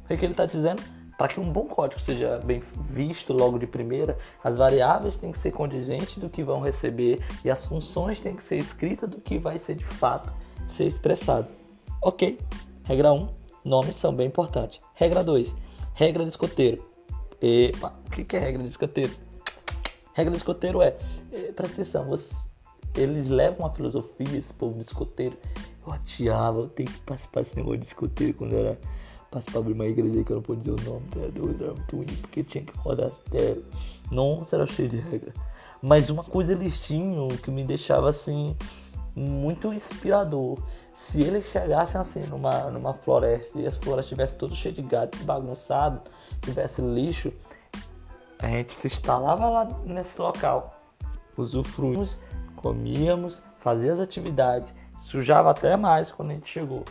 O 0.03 0.07
que, 0.07 0.13
é 0.13 0.17
que 0.17 0.25
ele 0.25 0.33
está 0.33 0.45
dizendo? 0.45 0.83
Para 1.17 1.27
que 1.27 1.39
um 1.39 1.51
bom 1.51 1.65
código 1.65 2.01
seja 2.01 2.39
bem 2.43 2.61
visto 2.89 3.33
logo 3.33 3.57
de 3.57 3.65
primeira, 3.65 4.17
as 4.43 4.57
variáveis 4.57 5.15
têm 5.15 5.31
que 5.31 5.37
ser 5.37 5.51
condizentes 5.51 6.17
do 6.17 6.29
que 6.29 6.43
vão 6.43 6.59
receber 6.59 7.23
e 7.45 7.49
as 7.49 7.65
funções 7.65 8.19
têm 8.19 8.35
que 8.35 8.43
ser 8.43 8.57
escritas 8.57 9.09
do 9.09 9.21
que 9.21 9.37
vai 9.37 9.57
ser 9.57 9.75
de 9.75 9.85
fato 9.85 10.33
ser 10.67 10.85
expressado. 10.85 11.47
Ok. 12.01 12.39
Regra 12.83 13.13
1, 13.13 13.29
nomes 13.63 13.95
são 13.95 14.13
bem 14.13 14.27
importantes. 14.27 14.81
Regra 14.93 15.23
2, 15.23 15.55
regra 15.93 16.23
de 16.23 16.29
escoteiro. 16.29 16.83
Epa, 17.41 17.93
o 18.07 18.09
que 18.11 18.35
é 18.35 18.39
regra 18.39 18.63
de 18.63 18.69
escoteiro? 18.69 19.13
Regra 20.13 20.31
de 20.31 20.37
escoteiro 20.37 20.81
é, 20.81 20.95
é 21.31 21.51
presta 21.51 21.81
atenção, 21.81 22.05
você, 22.05 22.33
eles 22.95 23.29
levam 23.29 23.65
a 23.65 23.69
filosofia, 23.69 24.37
esse 24.37 24.53
povo 24.53 24.75
de 24.75 24.85
escoteiro. 24.85 25.37
Eu 25.85 25.93
atiava, 25.93 26.59
eu 26.59 26.69
tenho 26.69 26.89
que 26.89 26.99
participar 26.99 27.41
desse 27.41 27.55
negócio 27.55 27.79
de 27.79 27.87
escoteiro 27.87 28.33
quando 28.35 28.55
era 28.55 28.79
participar 29.31 29.63
de 29.63 29.73
uma 29.73 29.85
igreja 29.85 30.23
que 30.23 30.31
eu 30.31 30.35
não 30.35 30.43
podia 30.43 30.73
dizer 30.73 30.89
o 30.89 30.93
nome, 30.93 31.07
tá 31.09 31.19
era 31.19 31.73
muito 31.73 31.95
ruim, 31.95 32.05
porque 32.21 32.43
tinha 32.43 32.63
que 32.63 32.77
rodar 32.77 33.07
até. 33.07 33.57
Nossa, 34.11 34.55
era 34.55 34.67
cheio 34.67 34.89
de 34.89 34.97
regra. 34.97 35.33
Mas 35.81 36.09
uma 36.09 36.23
coisa 36.23 36.53
eles 36.53 36.79
tinham 36.79 37.27
que 37.29 37.49
me 37.49 37.63
deixava 37.63 38.09
assim 38.09 38.55
muito 39.15 39.73
inspirador. 39.73 40.57
Se 40.95 41.21
eles 41.21 41.45
chegassem 41.45 41.99
assim 41.99 42.21
numa, 42.27 42.69
numa 42.69 42.93
floresta 42.93 43.59
e 43.59 43.65
as 43.65 43.77
florestas 43.77 44.05
estivessem 44.05 44.37
todas 44.37 44.57
cheias 44.57 44.75
de 44.75 44.81
gato, 44.83 45.17
bagunçado, 45.23 46.01
tivesse 46.41 46.81
lixo, 46.81 47.31
a 48.39 48.47
gente 48.47 48.73
se 48.73 48.87
instalava 48.87 49.49
lá 49.49 49.67
nesse 49.85 50.19
local, 50.19 50.79
usufruímos, 51.37 52.19
comíamos, 52.55 53.41
fazia 53.59 53.93
as 53.93 53.99
atividades, 53.99 54.73
sujava 54.99 55.49
até 55.49 55.75
mais 55.75 56.11
quando 56.11 56.31
a 56.31 56.33
gente 56.33 56.49
chegou. 56.49 56.83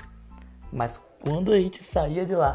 Mas 0.73 1.01
quando 1.23 1.53
a 1.53 1.59
gente 1.59 1.83
saía 1.83 2.25
de 2.25 2.35
lá, 2.35 2.55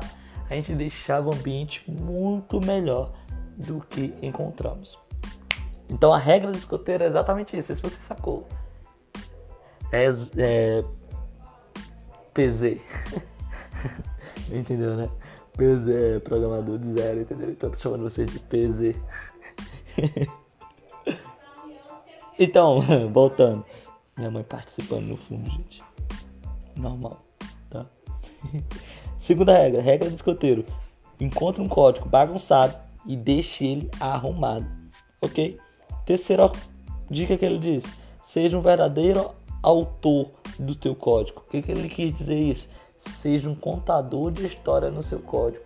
a 0.49 0.55
gente 0.55 0.73
deixava 0.73 1.29
o 1.29 1.33
ambiente 1.33 1.89
muito 1.89 2.59
melhor 2.59 3.11
do 3.55 3.79
que 3.81 4.13
encontramos. 4.21 4.97
Então 5.89 6.11
a 6.11 6.17
regra 6.17 6.51
do 6.51 6.57
escoteiro 6.57 7.03
é 7.03 7.07
exatamente 7.07 7.57
isso, 7.57 7.75
se 7.75 7.81
você 7.81 7.95
sacou 7.95 8.45
é, 9.91 10.05
é 10.37 10.83
PZ. 12.33 12.79
entendeu, 14.51 14.95
né? 14.95 15.09
PZ 15.53 15.89
é 15.89 16.19
programador 16.19 16.77
de 16.77 16.91
zero, 16.91 17.21
entendeu? 17.21 17.49
Então 17.49 17.71
tô 17.71 17.77
chamando 17.77 18.03
você 18.03 18.25
de 18.25 18.39
PZ. 18.39 18.95
então, 22.37 22.81
voltando. 23.11 23.65
Minha 24.15 24.31
mãe 24.31 24.43
participando 24.43 25.05
no 25.05 25.17
fundo, 25.17 25.49
gente. 25.49 25.83
Normal, 26.75 27.23
tá? 27.69 27.85
Segunda 29.19 29.57
regra, 29.57 29.81
regra 29.81 30.09
do 30.09 30.15
escoteiro. 30.15 30.65
Encontre 31.19 31.61
um 31.61 31.67
código 31.67 32.07
bagunçado 32.07 32.77
e 33.05 33.15
deixe 33.15 33.65
ele 33.65 33.89
arrumado. 33.99 34.67
Ok? 35.21 35.59
Terceira 36.05 36.51
dica 37.09 37.35
que 37.35 37.45
ele 37.45 37.57
diz: 37.57 37.83
seja 38.23 38.57
um 38.57 38.61
verdadeiro 38.61 39.31
autor 39.61 40.31
do 40.59 40.75
teu 40.75 40.95
código. 40.95 41.43
O 41.45 41.49
que, 41.49 41.61
que 41.61 41.71
ele 41.71 41.89
quis 41.89 42.15
dizer 42.15 42.39
isso? 42.39 42.69
Seja 43.21 43.49
um 43.49 43.55
contador 43.55 44.31
de 44.31 44.45
história 44.45 44.89
no 44.89 45.03
seu 45.03 45.19
código. 45.19 45.63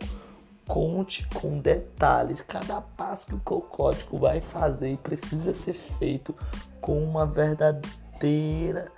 Conte 0.68 1.28
com 1.34 1.60
detalhes 1.60 2.42
cada 2.42 2.82
passo 2.82 3.26
que 3.26 3.54
o 3.54 3.62
código 3.62 4.20
vai 4.20 4.40
fazer 4.40 4.98
precisa 4.98 5.54
ser 5.54 5.74
feito 5.74 6.36
com 6.80 7.04
uma 7.04 7.26
verdadeira 7.26 8.92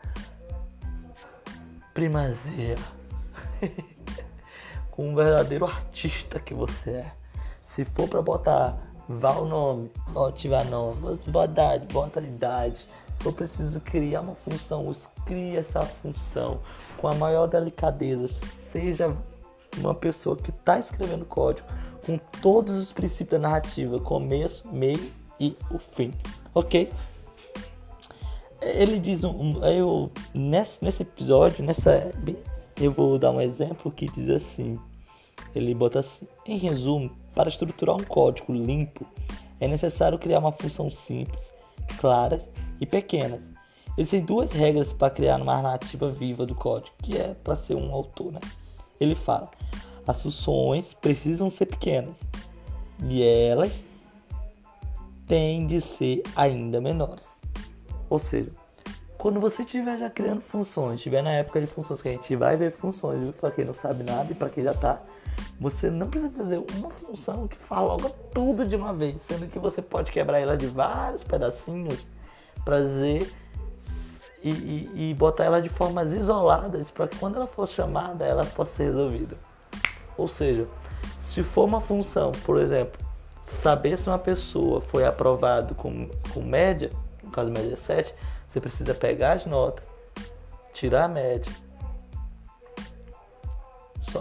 primazia. 1.94 2.76
com 4.92 5.10
um 5.10 5.16
verdadeiro 5.16 5.66
artista 5.66 6.40
que 6.40 6.54
você 6.54 6.92
é. 6.92 7.12
Se 7.66 7.84
for 7.84 8.08
para 8.08 8.22
botar 8.22 8.78
vá 9.08 9.32
o 9.38 9.46
nome, 9.46 9.92
ó, 10.16 10.32
tiver 10.32 10.66
nome, 10.66 11.18
bota 11.28 11.52
idade, 11.52 11.94
bota 11.94 12.22
idade, 12.22 12.88
eu 13.26 13.32
preciso 13.32 13.80
criar 13.80 14.22
uma 14.22 14.36
função, 14.36 14.92
crie 15.26 15.56
essa 15.56 15.82
função 15.82 16.60
com 16.98 17.08
a 17.08 17.16
maior 17.16 17.48
delicadeza. 17.48 18.28
Seja 18.28 19.16
uma 19.78 19.94
pessoa 19.94 20.36
que 20.36 20.50
está 20.50 20.80
escrevendo 20.80 21.26
código 21.26 21.68
com 22.06 22.18
todos 22.42 22.78
os 22.78 22.92
princípios 22.92 23.30
da 23.30 23.40
narrativa, 23.40 24.00
começo, 24.00 24.68
meio 24.72 25.12
e 25.40 25.56
o 25.72 25.78
fim, 25.78 26.12
ok? 26.54 26.92
Ele 28.62 29.00
diz, 29.00 29.24
um, 29.24 29.64
eu 29.66 30.12
nesse, 30.34 30.84
nesse 30.84 31.04
episódio, 31.04 31.64
nessa, 31.64 32.14
eu 32.80 32.92
vou 32.92 33.18
dar 33.18 33.32
um 33.32 33.42
exemplo 33.42 33.92
que 33.92 34.06
diz 34.06 34.30
assim. 34.30 34.78
Ele 35.54 35.74
bota 35.74 36.00
assim: 36.00 36.26
em 36.46 36.58
resumo, 36.58 37.12
para 37.36 37.50
estruturar 37.50 37.96
um 37.96 38.04
código 38.04 38.54
limpo, 38.54 39.06
é 39.60 39.68
necessário 39.68 40.18
criar 40.18 40.40
uma 40.40 40.52
função 40.52 40.90
simples, 40.90 41.52
claras 42.00 42.48
e 42.84 42.86
pequenas. 42.86 43.42
Existem 43.98 44.22
duas 44.22 44.52
regras 44.52 44.92
para 44.92 45.10
criar 45.10 45.42
uma 45.42 45.62
narrativa 45.62 46.10
viva 46.10 46.46
do 46.46 46.54
código, 46.54 46.96
que 47.02 47.18
é 47.18 47.34
para 47.44 47.56
ser 47.56 47.76
um 47.76 47.92
autor, 47.94 48.32
né? 48.34 48.40
Ele 49.00 49.16
fala: 49.16 49.50
as 50.06 50.22
funções 50.22 50.94
precisam 50.94 51.50
ser 51.50 51.68
pequenas 51.68 52.20
e 53.08 53.24
elas 53.24 53.84
têm 55.28 55.66
de 55.66 55.80
ser 55.80 56.24
ainda 56.36 56.82
menores. 56.82 57.42
Ou 58.10 58.20
seja, 58.20 58.52
Quando 59.18 59.40
você 59.40 59.64
estiver 59.64 59.98
já 59.98 60.10
criando 60.10 60.42
funções, 60.42 60.96
estiver 60.96 61.24
na 61.24 61.32
época 61.32 61.62
de 61.62 61.68
funções, 61.68 62.02
que 62.02 62.10
a 62.10 62.12
gente 62.12 62.36
vai 62.36 62.58
ver 62.58 62.74
funções, 62.74 63.32
para 63.32 63.52
quem 63.52 63.64
não 63.64 63.74
sabe 63.74 64.04
nada 64.04 64.30
e 64.30 64.36
para 64.36 64.50
quem 64.50 64.66
já 64.66 64.74
tá, 64.74 65.02
você 65.62 65.90
não 65.90 66.10
precisa 66.10 66.34
fazer 66.34 66.62
uma 66.76 66.90
função 66.90 67.48
que 67.48 67.56
fala 67.56 67.94
logo 67.94 68.10
tudo 68.34 68.66
de 68.66 68.76
uma 68.76 68.92
vez, 68.94 69.22
sendo 69.22 69.48
que 69.48 69.58
você 69.58 69.82
pode 69.82 70.12
quebrar 70.12 70.40
ela 70.40 70.58
de 70.58 70.66
vários 70.66 71.24
pedacinhos 71.24 72.06
para 72.64 72.82
dizer 72.82 73.32
e, 74.44 74.50
e, 74.50 75.12
e, 75.12 75.14
botar 75.14 75.46
ela 75.46 75.62
de 75.62 75.70
formas 75.70 76.12
isoladas 76.12 76.92
para 76.92 77.08
que 77.08 77.18
quando 77.18 77.38
ela 77.38 77.48
for 77.48 77.68
chamada 77.68 78.26
ela 78.26 78.46
possa 78.46 78.72
ser 78.72 78.84
resolvida. 78.86 79.38
Ou 80.18 80.28
seja, 80.28 80.68
se 81.22 81.42
for 81.44 81.64
uma 81.66 81.80
função, 81.80 82.32
por 82.46 82.60
exemplo, 82.60 83.00
saber 83.62 83.98
se 83.98 84.08
uma 84.08 84.20
pessoa 84.20 84.82
foi 84.82 85.06
aprovado 85.06 85.74
com, 85.76 86.10
com 86.34 86.42
média, 86.42 86.90
no 87.24 87.32
caso 87.32 87.50
média 87.50 87.78
7, 87.78 88.14
você 88.52 88.60
precisa 88.60 88.94
pegar 88.94 89.34
as 89.34 89.46
notas, 89.46 89.86
tirar 90.74 91.06
a 91.06 91.08
média, 91.08 91.52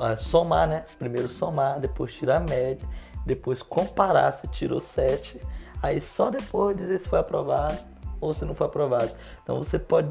é, 0.01 0.17
somar, 0.17 0.69
né? 0.69 0.85
Primeiro 0.99 1.29
somar, 1.29 1.81
depois 1.81 2.15
tirar 2.15 2.37
a 2.37 2.41
média, 2.41 2.89
depois 3.27 3.61
comparar 3.61 4.33
se 4.35 4.47
tirou 4.49 4.81
7, 4.81 5.41
aí 5.83 6.01
só 6.01 6.31
depois 6.31 6.77
dizer 6.77 6.99
se 6.99 7.09
foi 7.09 7.19
aprovado 7.19 7.92
ou 8.23 8.33
se 8.33 8.45
não 8.45 8.55
foi 8.55 8.67
aprovado. 8.67 9.11
Então 9.43 9.59
você 9.59 9.79
pode 9.79 10.09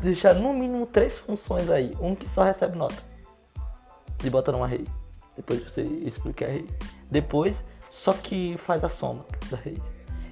deixar 0.00 0.34
no 0.34 0.52
mínimo 0.52 0.86
três 0.86 1.18
funções 1.18 1.70
aí, 1.70 1.96
um 2.00 2.14
que 2.14 2.28
só 2.28 2.42
recebe 2.42 2.76
nota 2.76 3.02
e 4.24 4.28
bota 4.28 4.52
numa 4.52 4.66
rede. 4.66 4.90
Depois 5.36 5.62
você 5.62 5.82
explica 5.82 6.44
a 6.44 6.48
rede. 6.48 6.68
Depois 7.10 7.56
só 7.90 8.12
que 8.12 8.56
faz 8.58 8.84
a 8.84 8.88
soma 8.88 9.24
da 9.50 9.56
rede. 9.56 9.82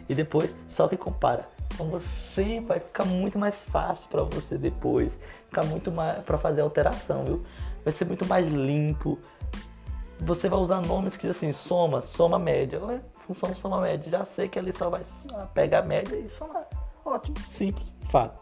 E 0.09 0.15
depois 0.15 0.55
só 0.69 0.88
que 0.88 0.97
compara. 0.97 1.49
Então 1.75 1.87
você 1.88 2.61
vai 2.61 2.81
ficar 2.81 3.05
muito 3.05 3.38
mais 3.38 3.62
fácil 3.62 4.09
para 4.09 4.23
você 4.23 4.59
depois, 4.59 5.19
ficar 5.47 5.65
muito 5.65 5.93
mais 5.93 6.23
para 6.25 6.38
fazer 6.38 6.62
alteração, 6.62 7.25
viu? 7.25 7.43
Vai 7.85 7.93
ser 7.93 8.05
muito 8.05 8.27
mais 8.27 8.47
limpo. 8.49 9.19
Você 10.21 10.49
vai 10.49 10.59
usar 10.59 10.81
nomes 10.81 11.17
que 11.17 11.27
assim, 11.27 11.53
soma, 11.53 12.01
soma 12.01 12.39
média. 12.39 12.85
Ué, 12.85 13.01
função 13.13 13.55
soma 13.55 13.81
média. 13.81 14.11
Já 14.11 14.25
sei 14.25 14.49
que 14.49 14.59
ele 14.59 14.73
só 14.73 14.91
vai 14.91 15.03
pegar 15.55 15.81
a 15.81 15.83
média 15.83 16.17
e 16.17 16.29
somar. 16.29 16.67
Ótimo, 17.05 17.39
simples, 17.49 17.95
fato. 18.11 18.41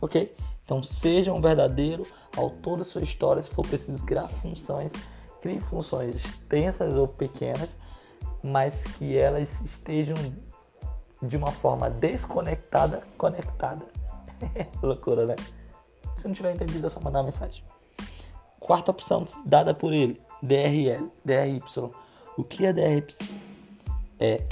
OK? 0.00 0.34
Então 0.64 0.82
seja 0.82 1.32
um 1.32 1.40
verdadeiro 1.40 2.06
autor 2.36 2.78
da 2.78 2.84
sua 2.84 3.02
história, 3.02 3.42
se 3.42 3.50
for 3.50 3.66
preciso 3.66 4.04
criar 4.04 4.28
funções, 4.28 4.92
crie 5.40 5.60
funções 5.60 6.14
extensas 6.14 6.94
ou 6.94 7.08
pequenas 7.08 7.76
mas 8.44 8.84
que 8.98 9.16
elas 9.16 9.58
estejam 9.62 10.14
de 11.22 11.34
uma 11.34 11.50
forma 11.50 11.88
desconectada, 11.88 13.02
conectada. 13.16 13.86
Loucura, 14.82 15.24
né? 15.24 15.36
Se 16.18 16.26
não 16.26 16.34
tiver 16.34 16.52
entendido, 16.52 16.86
é 16.86 16.90
só 16.90 17.00
mandar 17.00 17.20
uma 17.20 17.24
mensagem. 17.24 17.64
Quarta 18.60 18.90
opção 18.90 19.26
dada 19.46 19.72
por 19.72 19.94
ele, 19.94 20.20
DRL, 20.44 21.10
DRY. 21.24 21.62
O 22.36 22.44
que 22.44 22.66
é 22.66 22.72
DRY? 22.72 23.06
É 24.20 24.42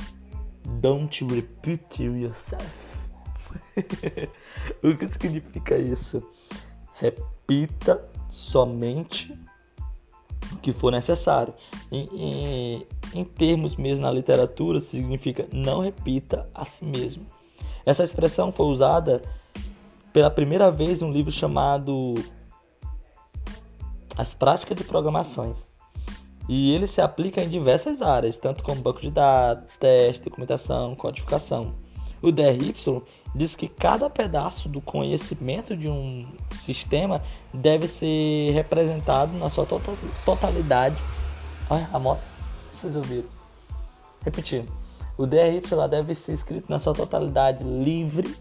Don't 0.80 1.24
repeat 1.24 2.02
yourself. 2.02 2.64
o 4.82 4.96
que 4.96 5.08
significa 5.08 5.76
isso? 5.76 6.26
Repita 6.94 8.02
somente 8.28 9.36
o 10.52 10.56
que 10.58 10.72
for 10.72 10.92
necessário. 10.92 11.52
Em, 11.90 12.08
em, 12.12 12.86
em 13.12 13.24
termos 13.24 13.76
mesmo 13.76 14.02
na 14.06 14.10
literatura, 14.10 14.80
significa 14.80 15.46
não 15.52 15.80
repita 15.80 16.48
a 16.54 16.64
si 16.64 16.84
mesmo. 16.84 17.26
Essa 17.84 18.04
expressão 18.04 18.50
foi 18.50 18.66
usada 18.66 19.22
pela 20.12 20.30
primeira 20.30 20.70
vez 20.70 21.02
em 21.02 21.04
um 21.04 21.12
livro 21.12 21.32
chamado 21.32 22.14
As 24.16 24.32
Práticas 24.32 24.78
de 24.78 24.84
Programações. 24.84 25.71
E 26.48 26.74
ele 26.74 26.86
se 26.86 27.00
aplica 27.00 27.42
em 27.42 27.48
diversas 27.48 28.02
áreas, 28.02 28.36
tanto 28.36 28.62
como 28.62 28.82
banco 28.82 29.00
de 29.00 29.10
dados, 29.10 29.70
teste, 29.78 30.24
documentação, 30.24 30.94
codificação. 30.94 31.74
O 32.20 32.30
DRY 32.30 32.74
diz 33.34 33.56
que 33.56 33.68
cada 33.68 34.08
pedaço 34.08 34.68
do 34.68 34.80
conhecimento 34.80 35.76
de 35.76 35.88
um 35.88 36.26
sistema 36.54 37.20
deve 37.52 37.88
ser 37.88 38.52
representado 38.52 39.36
na 39.36 39.50
sua 39.50 39.66
totalidade. 40.24 41.02
Olha 41.68 41.88
a 41.92 41.98
moto, 41.98 42.22
vocês 42.70 42.94
ouviram? 42.94 43.28
Repetindo. 44.24 44.72
O 45.18 45.26
DRY 45.26 45.62
deve 45.90 46.14
ser 46.14 46.32
escrito 46.32 46.70
na 46.70 46.78
sua 46.78 46.94
totalidade 46.94 47.64
livre 47.64 48.34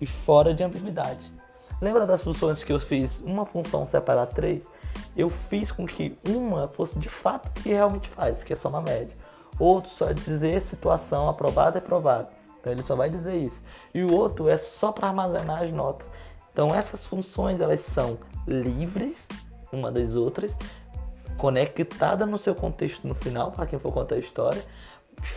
e 0.00 0.06
fora 0.06 0.54
de 0.54 0.64
ambiguidade. 0.64 1.30
Lembra 1.80 2.06
das 2.06 2.22
funções 2.22 2.64
que 2.64 2.72
eu 2.72 2.80
fiz? 2.80 3.20
Uma 3.20 3.46
função 3.46 3.86
separar 3.86 4.26
três? 4.26 4.68
Eu 5.16 5.28
fiz 5.28 5.72
com 5.72 5.86
que 5.86 6.16
uma 6.28 6.68
fosse 6.68 6.98
de 6.98 7.08
fato 7.08 7.48
o 7.48 7.52
que 7.62 7.70
realmente 7.70 8.08
faz, 8.08 8.42
que 8.42 8.52
é 8.52 8.56
uma 8.64 8.80
média 8.80 9.16
outro 9.60 9.92
só 9.92 10.08
é 10.08 10.14
dizer 10.14 10.60
situação 10.60 11.28
aprovada 11.28 11.78
e 11.78 11.80
aprovada. 11.80 12.28
Então 12.60 12.72
ele 12.72 12.82
só 12.82 12.96
vai 12.96 13.10
dizer 13.10 13.36
isso. 13.36 13.60
E 13.94 14.02
o 14.02 14.12
outro 14.12 14.48
é 14.48 14.56
só 14.56 14.90
para 14.90 15.08
armazenar 15.08 15.62
as 15.62 15.72
notas. 15.72 16.08
Então 16.52 16.74
essas 16.74 17.04
funções 17.04 17.60
elas 17.60 17.80
são 17.94 18.18
livres 18.46 19.28
uma 19.72 19.92
das 19.92 20.16
outras, 20.16 20.50
conectada 21.38 22.26
no 22.26 22.36
seu 22.36 22.56
contexto 22.56 23.06
no 23.06 23.14
final 23.14 23.52
para 23.52 23.66
quem 23.66 23.78
for 23.78 23.92
contar 23.92 24.16
a 24.16 24.18
história, 24.18 24.60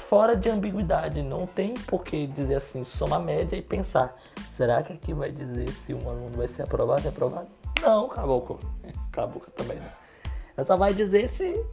fora 0.09 0.35
de 0.35 0.49
ambiguidade. 0.49 1.21
Não 1.21 1.45
tem 1.45 1.75
por 1.75 2.03
que 2.03 2.25
dizer 2.25 2.55
assim, 2.55 2.83
soma 2.83 3.19
média 3.19 3.55
e 3.55 3.61
pensar, 3.61 4.15
será 4.49 4.81
que 4.81 4.91
aqui 4.91 5.13
vai 5.13 5.31
dizer 5.31 5.69
se 5.69 5.93
um 5.93 6.09
aluno 6.09 6.35
vai 6.35 6.47
ser 6.47 6.63
aprovado 6.63 7.03
ou 7.03 7.09
aprovado? 7.09 7.47
Não, 7.83 8.07
caboclo. 8.07 8.59
Caboclo 9.11 9.51
também 9.51 9.77
não. 9.77 9.91
Ela 10.57 10.65
só 10.65 10.77
vai 10.77 10.93
dizer 10.93 11.27
se 11.29 11.63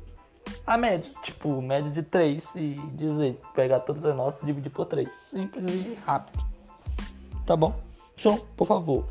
a 0.66 0.76
média. 0.76 1.10
Tipo, 1.22 1.62
média 1.62 1.90
de 1.90 2.02
3 2.02 2.54
e 2.56 2.80
dizer, 2.94 3.40
pegar 3.54 3.80
todas 3.80 4.04
as 4.04 4.16
notas 4.16 4.42
e 4.42 4.46
dividir 4.46 4.70
por 4.70 4.86
3. 4.86 5.10
Simples 5.30 5.64
e 5.72 5.98
rápido. 6.04 6.44
Tá 7.46 7.56
bom? 7.56 7.74
Então, 8.18 8.38
por 8.56 8.66
favor, 8.66 9.06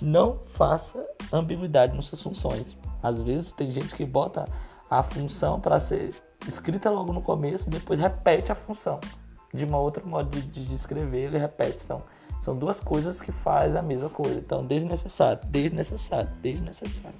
não 0.00 0.38
faça 0.54 1.04
ambiguidade 1.32 1.94
nas 1.94 2.06
suas 2.06 2.22
funções. 2.22 2.76
Às 3.02 3.22
vezes 3.22 3.52
tem 3.52 3.70
gente 3.70 3.94
que 3.94 4.04
bota 4.04 4.44
a 4.88 5.02
função 5.02 5.60
para 5.60 5.78
ser 5.78 6.12
escrita 6.48 6.90
logo 6.90 7.12
no 7.12 7.22
começo 7.22 7.68
e 7.68 7.72
depois 7.72 8.00
repete 8.00 8.50
a 8.50 8.54
função. 8.54 8.98
De 9.52 9.64
uma 9.64 9.78
outra 9.78 10.04
modo 10.04 10.30
de, 10.40 10.64
de 10.64 10.74
escrever, 10.74 11.26
ele 11.26 11.38
repete. 11.38 11.84
Então, 11.84 12.02
são 12.40 12.56
duas 12.56 12.80
coisas 12.80 13.20
que 13.20 13.30
fazem 13.30 13.78
a 13.78 13.82
mesma 13.82 14.08
coisa. 14.08 14.38
Então, 14.38 14.66
desnecessário, 14.66 15.40
desnecessário, 15.46 16.30
desnecessário. 16.42 17.18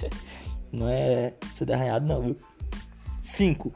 Não 0.70 0.88
é 0.88 1.32
ser 1.54 1.72
arranhado, 1.72 2.04
não, 2.06 2.20
viu? 2.20 2.36
5. 3.22 3.72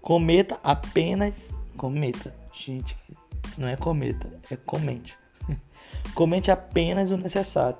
Cometa 0.00 0.58
apenas. 0.64 1.50
Cometa. 1.76 2.34
Gente, 2.52 2.96
não 3.58 3.68
é 3.68 3.76
cometa, 3.76 4.28
é 4.50 4.56
comente. 4.56 5.16
comente 6.14 6.50
apenas 6.50 7.10
o 7.10 7.18
necessário. 7.18 7.76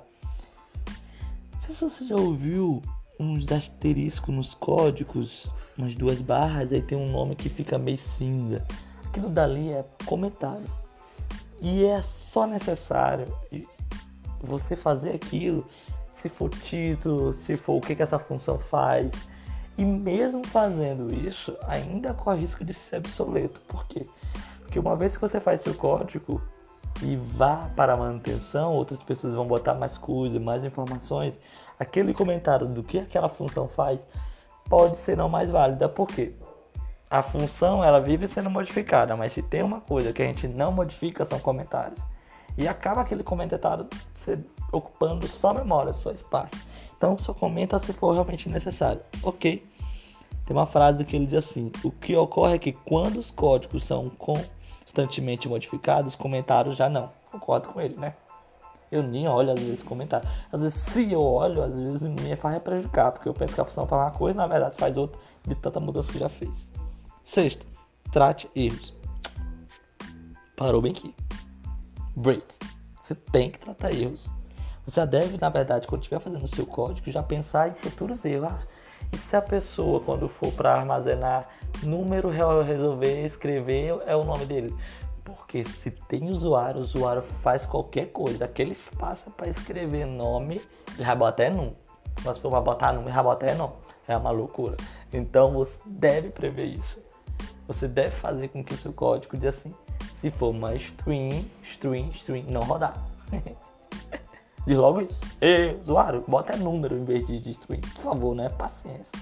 Se 1.61 1.73
você 1.73 2.05
já 2.05 2.15
ouviu 2.15 2.81
uns 3.19 3.51
asteriscos 3.51 4.33
nos 4.33 4.53
códigos, 4.53 5.51
umas 5.75 5.95
duas 5.95 6.21
barras, 6.21 6.71
aí 6.71 6.81
tem 6.81 6.97
um 6.97 7.11
nome 7.11 7.35
que 7.35 7.49
fica 7.49 7.77
meio 7.77 7.97
cinza. 7.97 8.65
Aquilo 9.03 9.29
dali 9.29 9.71
é 9.71 9.83
comentário. 10.05 10.65
E 11.61 11.85
é 11.85 12.01
só 12.01 12.45
necessário 12.45 13.25
você 14.39 14.75
fazer 14.75 15.11
aquilo, 15.11 15.65
se 16.13 16.29
for 16.29 16.49
título, 16.49 17.33
se 17.33 17.57
for 17.57 17.77
o 17.77 17.81
que, 17.81 17.95
que 17.95 18.03
essa 18.03 18.19
função 18.19 18.59
faz 18.59 19.11
e 19.77 19.85
mesmo 19.85 20.45
fazendo 20.45 21.13
isso, 21.13 21.55
ainda 21.67 22.13
corre 22.13 22.41
risco 22.41 22.65
de 22.65 22.73
ser 22.73 22.97
obsoleto. 22.97 23.61
Por 23.61 23.85
quê? 23.85 24.07
Porque 24.61 24.79
uma 24.79 24.95
vez 24.95 25.15
que 25.15 25.21
você 25.21 25.39
faz 25.39 25.61
seu 25.61 25.73
código 25.75 26.41
e 27.03 27.15
vá 27.15 27.69
para 27.75 27.93
a 27.93 27.97
manutenção, 27.97 28.73
outras 28.73 29.01
pessoas 29.03 29.35
vão 29.35 29.45
botar 29.45 29.75
mais 29.75 29.97
coisas, 29.97 30.41
mais 30.41 30.63
informações, 30.63 31.39
aquele 31.79 32.11
comentário 32.11 32.67
do 32.67 32.81
que 32.81 32.97
aquela 32.97 33.29
função 33.29 33.67
faz 33.67 33.99
pode 34.67 34.97
ser 34.97 35.15
não 35.15 35.29
mais 35.29 35.51
válida. 35.51 35.87
Por 35.87 36.07
quê? 36.07 36.33
A 37.09 37.23
função 37.23 37.83
ela 37.83 38.01
vive 38.01 38.27
sendo 38.27 38.49
modificada, 38.49 39.15
mas 39.15 39.31
se 39.31 39.41
tem 39.41 39.63
uma 39.63 39.79
coisa 39.79 40.11
que 40.11 40.21
a 40.21 40.25
gente 40.25 40.47
não 40.47 40.71
modifica 40.71 41.23
são 41.23 41.39
comentários. 41.39 42.03
E 42.57 42.67
acaba 42.67 43.01
aquele 43.01 43.23
comentário 43.23 43.87
ocupando 44.71 45.27
só 45.27 45.53
memória, 45.53 45.93
só 45.93 46.11
espaço. 46.11 46.55
Então 46.97 47.17
só 47.17 47.33
comenta 47.33 47.79
se 47.79 47.93
for 47.93 48.13
realmente 48.13 48.49
necessário. 48.49 49.01
Ok. 49.23 49.65
Tem 50.45 50.55
uma 50.55 50.65
frase 50.65 51.05
que 51.05 51.15
ele 51.15 51.25
diz 51.25 51.35
assim: 51.35 51.71
o 51.83 51.91
que 51.91 52.15
ocorre 52.15 52.55
é 52.55 52.59
que 52.59 52.71
quando 52.71 53.17
os 53.17 53.31
códigos 53.31 53.85
são 53.85 54.09
constantemente 54.09 55.47
modificados, 55.47 56.15
comentários 56.15 56.77
já 56.77 56.89
não. 56.89 57.11
Concordo 57.31 57.69
com 57.69 57.79
ele, 57.79 57.95
né? 57.95 58.15
Eu 58.91 59.03
nem 59.03 59.27
olho 59.27 59.51
às 59.51 59.61
vezes 59.61 59.83
comentário. 59.83 60.27
Às 60.51 60.61
vezes, 60.61 60.75
se 60.75 61.11
eu 61.11 61.21
olho, 61.21 61.61
às 61.61 61.77
vezes 61.77 62.03
me 62.03 62.35
faz 62.37 62.61
prejudicar, 62.61 63.11
porque 63.11 63.27
eu 63.27 63.33
penso 63.33 63.53
que 63.53 63.61
a 63.61 63.65
função 63.65 63.85
faz 63.85 64.01
uma 64.01 64.11
coisa, 64.11 64.37
na 64.37 64.47
verdade 64.47 64.77
faz 64.77 64.95
outra, 64.95 65.19
de 65.45 65.55
tanta 65.55 65.79
mudança 65.79 66.11
que 66.11 66.19
já 66.19 66.29
fez. 66.29 66.67
Sexto, 67.27 67.67
trate 68.09 68.49
erros. 68.55 68.95
Parou 70.55 70.81
bem 70.81 70.93
aqui. 70.93 71.13
Break. 72.15 72.41
Você 73.01 73.15
tem 73.15 73.51
que 73.51 73.59
tratar 73.59 73.93
erros. 73.93 74.31
Você 74.85 75.01
já 75.01 75.05
deve, 75.05 75.37
na 75.37 75.49
verdade, 75.49 75.87
quando 75.87 76.03
estiver 76.03 76.21
fazendo 76.21 76.45
o 76.45 76.47
seu 76.47 76.65
código, 76.65 77.11
já 77.11 77.21
pensar 77.21 77.67
em 77.67 77.73
futuros 77.73 78.23
erros. 78.23 78.49
Ah, 78.49 78.59
e 79.11 79.17
se 79.17 79.35
a 79.35 79.41
pessoa, 79.41 79.99
quando 79.99 80.29
for 80.29 80.53
para 80.53 80.73
armazenar 80.73 81.49
número, 81.83 82.29
resolver 82.29 83.25
escrever 83.25 84.01
é 84.05 84.15
o 84.15 84.23
nome 84.23 84.45
dele? 84.45 84.73
Porque 85.25 85.65
se 85.65 85.91
tem 85.91 86.29
usuário, 86.29 86.79
o 86.79 86.83
usuário 86.85 87.23
faz 87.43 87.65
qualquer 87.65 88.05
coisa. 88.05 88.45
Aquele 88.45 88.71
espaço 88.71 89.29
para 89.31 89.49
escrever 89.49 90.05
nome, 90.05 90.61
ele 90.95 91.03
vai 91.03 91.15
botar 91.17 91.43
é 91.43 91.49
num. 91.49 91.75
Mas 92.23 92.37
se 92.37 92.41
for 92.41 92.51
para 92.51 92.61
botar 92.61 92.93
número, 92.93 93.13
vai 93.13 93.23
botar 93.23 93.47
é 93.47 93.53
não. 93.53 93.73
É 94.07 94.15
uma 94.15 94.31
loucura. 94.31 94.77
Então 95.11 95.51
você 95.51 95.77
deve 95.85 96.29
prever 96.29 96.67
isso. 96.67 97.05
Você 97.67 97.87
deve 97.87 98.15
fazer 98.15 98.47
com 98.49 98.63
que 98.63 98.73
o 98.73 98.77
seu 98.77 98.93
código 98.93 99.35
diga 99.35 99.49
assim, 99.49 99.73
se 100.21 100.31
for 100.31 100.49
uma 100.49 100.73
string, 100.75 101.49
string, 101.63 102.09
string, 102.15 102.51
não 102.51 102.61
rodar. 102.61 103.05
Diz 104.65 104.77
logo 104.77 105.01
isso. 105.01 105.21
Ei, 105.39 105.79
usuário, 105.81 106.23
bota 106.27 106.57
número 106.57 106.97
em 106.97 107.05
vez 107.05 107.25
de, 107.25 107.39
de 107.39 107.51
string. 107.51 107.81
Por 107.81 108.01
favor, 108.01 108.35
né? 108.35 108.49
Paciência. 108.49 109.17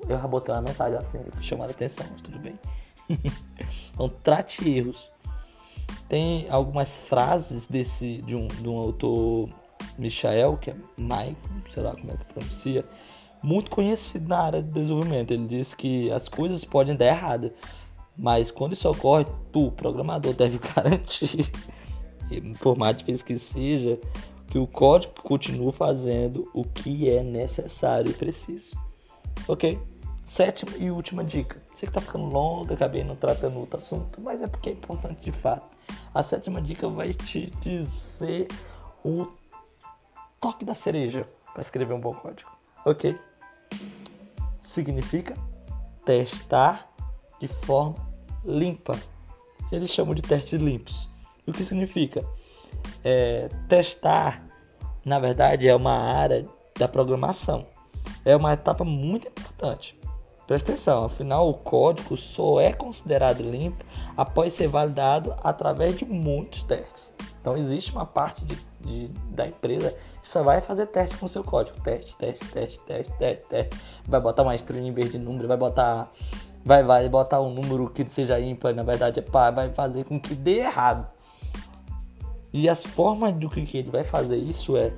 Eu 0.00 0.18
já 0.18 0.26
botei 0.26 0.54
uma 0.54 0.62
mensagem 0.62 0.98
assim, 0.98 1.20
chamar 1.40 1.66
a 1.66 1.70
atenção, 1.70 2.06
mas 2.10 2.20
tudo 2.22 2.38
bem. 2.38 2.58
então 3.92 4.08
trate 4.22 4.68
erros. 4.68 5.10
Tem 6.08 6.50
algumas 6.50 6.98
frases 6.98 7.66
desse 7.66 8.20
de 8.22 8.34
um, 8.34 8.48
de 8.48 8.68
um 8.68 8.78
autor 8.78 9.48
Michael, 9.98 10.56
que 10.56 10.70
é 10.70 10.76
Michael, 10.96 11.36
sei 11.72 11.82
lá 11.82 11.94
como 11.94 12.10
é 12.10 12.16
que 12.16 12.32
pronuncia, 12.32 12.84
muito 13.42 13.70
conhecido 13.70 14.28
na 14.28 14.38
área 14.38 14.62
de 14.62 14.70
desenvolvimento. 14.70 15.30
Ele 15.30 15.46
diz 15.46 15.74
que 15.74 16.10
as 16.10 16.28
coisas 16.28 16.64
podem 16.64 16.94
dar 16.96 17.06
errado, 17.06 17.52
mas 18.16 18.50
quando 18.50 18.72
isso 18.72 18.88
ocorre, 18.88 19.26
tu, 19.52 19.70
programador, 19.72 20.34
deve 20.34 20.58
garantir, 20.74 21.50
por 22.60 22.76
mais 22.76 22.96
difícil 22.96 23.24
que 23.24 23.38
seja, 23.38 23.98
que 24.48 24.58
o 24.58 24.66
código 24.66 25.14
continue 25.22 25.72
fazendo 25.72 26.48
o 26.52 26.64
que 26.64 27.08
é 27.08 27.22
necessário 27.22 28.10
e 28.10 28.14
preciso. 28.14 28.76
Ok? 29.48 29.78
Sétima 30.26 30.72
e 30.76 30.90
última 30.90 31.24
dica. 31.24 31.60
Sei 31.74 31.88
que 31.88 31.94
tá 31.94 32.00
ficando 32.00 32.26
longa, 32.26 32.74
acabei 32.74 33.02
não 33.02 33.16
tratando 33.16 33.58
outro 33.58 33.78
assunto, 33.78 34.20
mas 34.20 34.42
é 34.42 34.46
porque 34.46 34.68
é 34.68 34.72
importante 34.72 35.20
de 35.22 35.32
fato. 35.32 35.76
A 36.14 36.22
sétima 36.22 36.60
dica 36.60 36.88
vai 36.88 37.12
te 37.12 37.46
dizer 37.60 38.48
o 39.04 39.26
toque 40.40 40.64
da 40.64 40.74
cereja 40.74 41.26
para 41.52 41.62
escrever 41.62 41.94
um 41.94 42.00
bom 42.00 42.14
código. 42.14 42.50
Ok? 42.84 43.18
Significa 44.70 45.34
testar 46.04 46.88
de 47.40 47.48
forma 47.48 47.96
limpa. 48.44 48.96
Eles 49.72 49.90
chamam 49.90 50.14
de 50.14 50.22
testes 50.22 50.60
limpos. 50.60 51.08
O 51.44 51.50
que 51.50 51.64
significa? 51.64 52.24
É, 53.02 53.48
testar, 53.68 54.46
na 55.04 55.18
verdade, 55.18 55.66
é 55.66 55.74
uma 55.74 55.92
área 55.92 56.46
da 56.78 56.86
programação. 56.86 57.66
É 58.24 58.36
uma 58.36 58.52
etapa 58.52 58.84
muito 58.84 59.26
importante. 59.26 59.98
Presta 60.46 60.70
atenção, 60.70 61.04
afinal 61.04 61.48
o 61.48 61.54
código 61.54 62.16
só 62.16 62.60
é 62.60 62.72
considerado 62.72 63.42
limpo 63.42 63.84
após 64.16 64.52
ser 64.52 64.68
validado 64.68 65.34
através 65.42 65.98
de 65.98 66.04
muitos 66.04 66.62
testes. 66.62 67.12
Então 67.40 67.56
existe 67.56 67.90
uma 67.90 68.06
parte 68.06 68.44
de, 68.44 68.56
de, 68.80 69.08
da 69.30 69.46
empresa 69.46 69.94
só 70.22 70.42
vai 70.42 70.60
fazer 70.60 70.86
teste 70.86 71.16
com 71.16 71.28
seu 71.28 71.44
código. 71.44 71.80
Teste, 71.82 72.16
teste, 72.16 72.44
teste, 72.46 72.80
teste, 72.80 73.12
teste, 73.18 73.46
teste. 73.46 73.82
Vai 74.06 74.20
botar 74.20 74.42
uma 74.42 74.54
string 74.54 74.88
em 74.88 74.92
vez 74.92 75.12
de 75.12 75.18
número, 75.18 75.48
vai 75.48 75.56
botar. 75.56 76.10
Vai, 76.64 76.82
vai 76.82 77.08
botar 77.08 77.40
um 77.40 77.52
número 77.54 77.88
que 77.88 78.06
seja 78.06 78.38
ímpar, 78.38 78.74
na 78.74 78.82
verdade 78.82 79.18
é 79.18 79.22
par, 79.22 79.50
vai 79.50 79.70
fazer 79.70 80.04
com 80.04 80.20
que 80.20 80.34
dê 80.34 80.58
errado. 80.58 81.08
E 82.52 82.68
as 82.68 82.84
formas 82.84 83.34
do 83.34 83.48
que 83.48 83.78
ele 83.78 83.90
vai 83.90 84.04
fazer 84.04 84.36
isso 84.36 84.76
é 84.76 84.92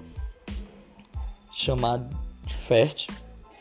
chamado 1.52 2.08
de 2.44 2.54
FERT, 2.54 3.06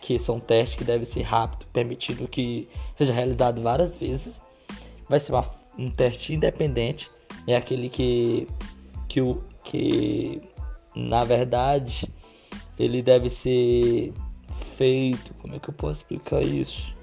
que 0.02 0.18
são 0.18 0.40
testes 0.40 0.76
que 0.76 0.84
devem 0.84 1.06
ser 1.06 1.22
rápido, 1.22 1.66
permitindo 1.72 2.28
que 2.28 2.68
seja 2.96 3.14
realizado 3.14 3.62
várias 3.62 3.98
vezes. 3.98 4.42
Vai 5.08 5.20
ser 5.20 5.34
uma, 5.34 5.46
um 5.78 5.92
teste 5.92 6.34
independente, 6.34 7.12
é 7.48 7.56
aquele 7.56 7.90
que, 7.90 8.48
que, 9.08 9.22
o, 9.22 9.44
que 9.64 10.42
na 10.96 11.24
verdade 11.24 12.12
ele 12.78 13.02
deve 13.02 13.30
ser 13.30 14.14
feito. 14.78 15.34
Como 15.36 15.56
é 15.56 15.60
que 15.60 15.70
eu 15.70 15.74
posso 15.74 15.98
explicar 16.00 16.42
isso? 16.42 16.94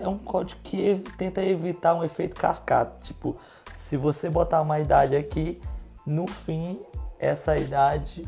É 0.00 0.08
um 0.08 0.16
código 0.16 0.58
que 0.64 1.02
tenta 1.18 1.44
evitar 1.44 1.94
um 1.94 2.02
efeito 2.02 2.34
cascata. 2.34 2.96
Tipo, 3.02 3.36
se 3.74 3.98
você 3.98 4.30
botar 4.30 4.62
uma 4.62 4.80
idade 4.80 5.14
aqui, 5.14 5.60
no 6.06 6.26
fim 6.26 6.80
essa 7.18 7.56
idade 7.56 8.24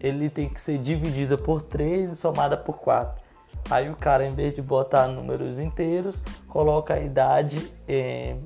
ele 0.00 0.30
tem 0.30 0.48
que 0.48 0.60
ser 0.60 0.78
dividida 0.78 1.36
por 1.36 1.60
3 1.60 2.10
e 2.10 2.16
somada 2.16 2.56
por 2.56 2.78
4. 2.78 3.22
Aí 3.70 3.90
o 3.90 3.96
cara, 3.96 4.24
em 4.24 4.30
vez 4.30 4.54
de 4.54 4.62
botar 4.62 5.08
números 5.08 5.58
inteiros, 5.58 6.22
coloca 6.46 6.94
a 6.94 7.00
idade 7.00 7.70
em, 7.86 8.40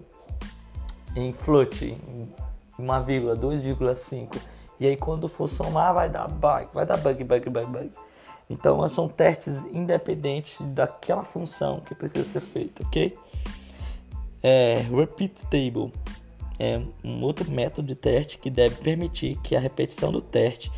em 1.14 1.32
float, 1.32 1.96
uma 2.78 3.00
vírgula, 3.00 3.36
2,5. 3.36 4.36
E 4.80 4.86
aí 4.86 4.96
quando 4.96 5.28
for 5.28 5.48
somar 5.48 5.94
vai 5.94 6.08
dar 6.08 6.28
bug, 6.28 6.68
vai 6.72 6.84
dar 6.84 6.96
bug, 6.96 7.22
bug, 7.24 7.50
bug, 7.50 7.66
bug. 7.66 7.90
Então 8.50 8.86
são 8.88 9.08
testes 9.08 9.64
independentes 9.66 10.60
daquela 10.60 11.22
função 11.22 11.80
que 11.80 11.94
precisa 11.94 12.24
ser 12.24 12.40
feita, 12.40 12.82
ok? 12.84 13.16
É, 14.42 14.84
repeat 14.90 15.34
table 15.50 15.92
é 16.58 16.80
um 17.04 17.22
outro 17.22 17.50
método 17.50 17.88
de 17.88 17.94
teste 17.94 18.38
que 18.38 18.50
deve 18.50 18.76
permitir 18.76 19.36
que 19.38 19.56
a 19.56 19.60
repetição 19.60 20.12
do 20.12 20.20
teste 20.20 20.70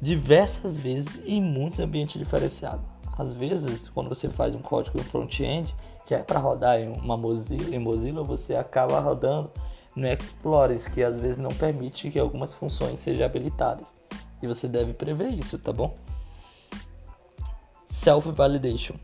diversas 0.00 0.78
vezes 0.78 1.22
em 1.24 1.40
muitos 1.40 1.80
ambientes 1.80 2.18
diferenciados. 2.18 2.84
Às 3.16 3.32
vezes, 3.32 3.88
quando 3.88 4.08
você 4.08 4.28
faz 4.28 4.54
um 4.54 4.60
código 4.60 4.98
em 4.98 5.02
front-end, 5.02 5.74
que 6.06 6.14
é 6.14 6.18
para 6.18 6.38
rodar 6.38 6.80
em 6.80 6.88
uma 6.88 7.16
Mozilla, 7.16 7.74
em 7.74 7.78
Mozilla, 7.78 8.22
você 8.22 8.54
acaba 8.54 8.98
rodando 8.98 9.50
no 9.94 10.06
Explorer, 10.06 10.90
que 10.90 11.02
às 11.02 11.20
vezes 11.20 11.38
não 11.38 11.50
permite 11.50 12.10
que 12.10 12.18
algumas 12.18 12.54
funções 12.54 13.00
sejam 13.00 13.26
habilitadas. 13.26 13.94
E 14.42 14.46
você 14.46 14.66
deve 14.66 14.92
prever 14.94 15.30
isso, 15.30 15.58
tá 15.58 15.72
bom? 15.72 15.96
Self-validation. 17.86 18.94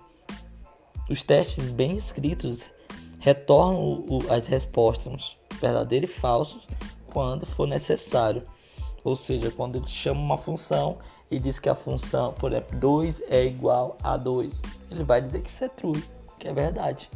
Os 1.11 1.23
testes 1.23 1.71
bem 1.71 1.97
escritos 1.97 2.63
retornam 3.19 4.05
as 4.31 4.47
respostas 4.47 5.37
verdadeiros 5.61 6.11
e 6.11 6.15
falsos 6.15 6.67
quando 7.13 7.47
for 7.47 7.67
necessário 7.67 8.47
ou 9.07 9.15
seja, 9.15 9.53
quando 9.53 9.77
ele 9.77 9.87
chama 9.87 10.21
uma 10.21 10.37
função 10.37 10.99
e 11.31 11.39
diz 11.39 11.61
que 11.61 11.69
a 11.69 11.77
função, 11.77 12.33
por 12.33 12.51
exemplo, 12.51 12.77
2 12.77 13.23
é 13.29 13.45
igual 13.45 13.97
a 14.03 14.17
2, 14.17 14.61
ele 14.91 15.05
vai 15.05 15.23
dizer 15.23 15.43
que 15.43 15.49
isso 15.49 15.63
é 15.63 15.69
true, 15.69 16.03
que 16.41 16.49
é 16.49 16.53
verdade. 16.53 17.09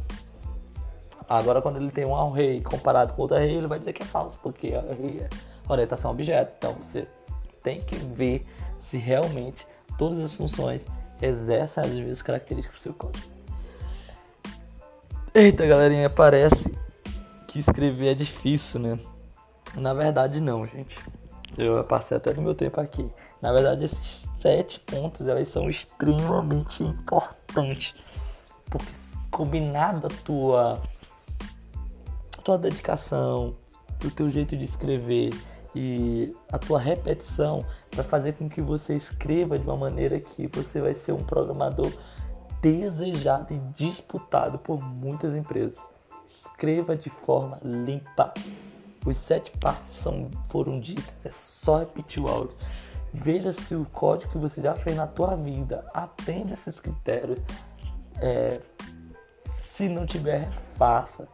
Agora, 1.31 1.61
quando 1.61 1.77
ele 1.77 1.89
tem 1.89 2.03
um 2.03 2.13
array 2.13 2.59
comparado 2.59 3.13
com 3.13 3.21
outro 3.21 3.37
array, 3.37 3.55
ele 3.55 3.67
vai 3.67 3.79
dizer 3.79 3.93
que 3.93 4.03
é 4.03 4.05
falso, 4.05 4.37
porque 4.43 4.73
array 4.75 5.21
é 5.21 5.29
orientação 5.71 6.11
objeto. 6.11 6.53
Então, 6.57 6.73
você 6.73 7.07
tem 7.63 7.79
que 7.79 7.95
ver 7.95 8.45
se 8.77 8.97
realmente 8.97 9.65
todas 9.97 10.19
as 10.19 10.35
funções 10.35 10.85
exercem 11.21 11.85
as 11.85 11.91
mesmas 11.91 12.21
características 12.21 12.81
do 12.81 12.83
seu 12.83 12.93
código. 12.93 13.25
Eita, 15.33 15.65
galerinha, 15.65 16.09
parece 16.09 16.77
que 17.47 17.59
escrever 17.59 18.09
é 18.09 18.13
difícil, 18.13 18.81
né? 18.81 18.99
Na 19.77 19.93
verdade, 19.93 20.41
não, 20.41 20.65
gente. 20.65 20.99
Eu 21.57 21.81
passei 21.85 22.17
até 22.17 22.33
do 22.33 22.41
meu 22.41 22.53
tempo 22.53 22.81
aqui. 22.81 23.09
Na 23.41 23.53
verdade, 23.53 23.85
esses 23.85 24.27
sete 24.37 24.81
pontos 24.81 25.25
elas 25.25 25.47
são 25.47 25.69
extremamente 25.69 26.83
importantes. 26.83 27.95
Porque 28.69 28.91
combinado 29.29 30.07
a 30.07 30.09
tua, 30.25 30.81
tua 32.41 32.57
dedicação, 32.57 33.55
o 34.03 34.09
teu 34.09 34.29
jeito 34.29 34.57
de 34.57 34.65
escrever 34.65 35.31
e 35.75 36.35
a 36.51 36.57
tua 36.57 36.79
repetição 36.79 37.65
vai 37.93 38.03
fazer 38.03 38.33
com 38.33 38.49
que 38.49 38.61
você 38.61 38.95
escreva 38.95 39.57
de 39.57 39.65
uma 39.65 39.77
maneira 39.77 40.19
que 40.19 40.47
você 40.47 40.81
vai 40.81 40.93
ser 40.93 41.13
um 41.13 41.23
programador 41.23 41.91
desejado 42.61 43.53
e 43.53 43.59
disputado 43.73 44.57
por 44.59 44.81
muitas 44.81 45.33
empresas. 45.35 45.79
Escreva 46.27 46.95
de 46.95 47.09
forma 47.09 47.59
limpa. 47.63 48.33
Os 49.05 49.17
sete 49.17 49.51
passos 49.57 49.97
são, 49.97 50.29
foram 50.49 50.79
ditos, 50.79 51.13
é 51.23 51.31
só 51.31 51.79
repetir 51.79 52.21
o 52.21 52.27
áudio. 52.27 52.55
Veja 53.13 53.51
se 53.51 53.75
o 53.75 53.85
código 53.85 54.31
que 54.31 54.37
você 54.37 54.61
já 54.61 54.75
fez 54.75 54.95
na 54.95 55.07
tua 55.07 55.35
vida 55.35 55.83
atende 55.93 56.53
esses 56.53 56.79
critérios. 56.79 57.39
É, 58.21 58.61
se 59.75 59.89
não 59.89 60.05
tiver, 60.05 60.49
faça. 60.75 61.27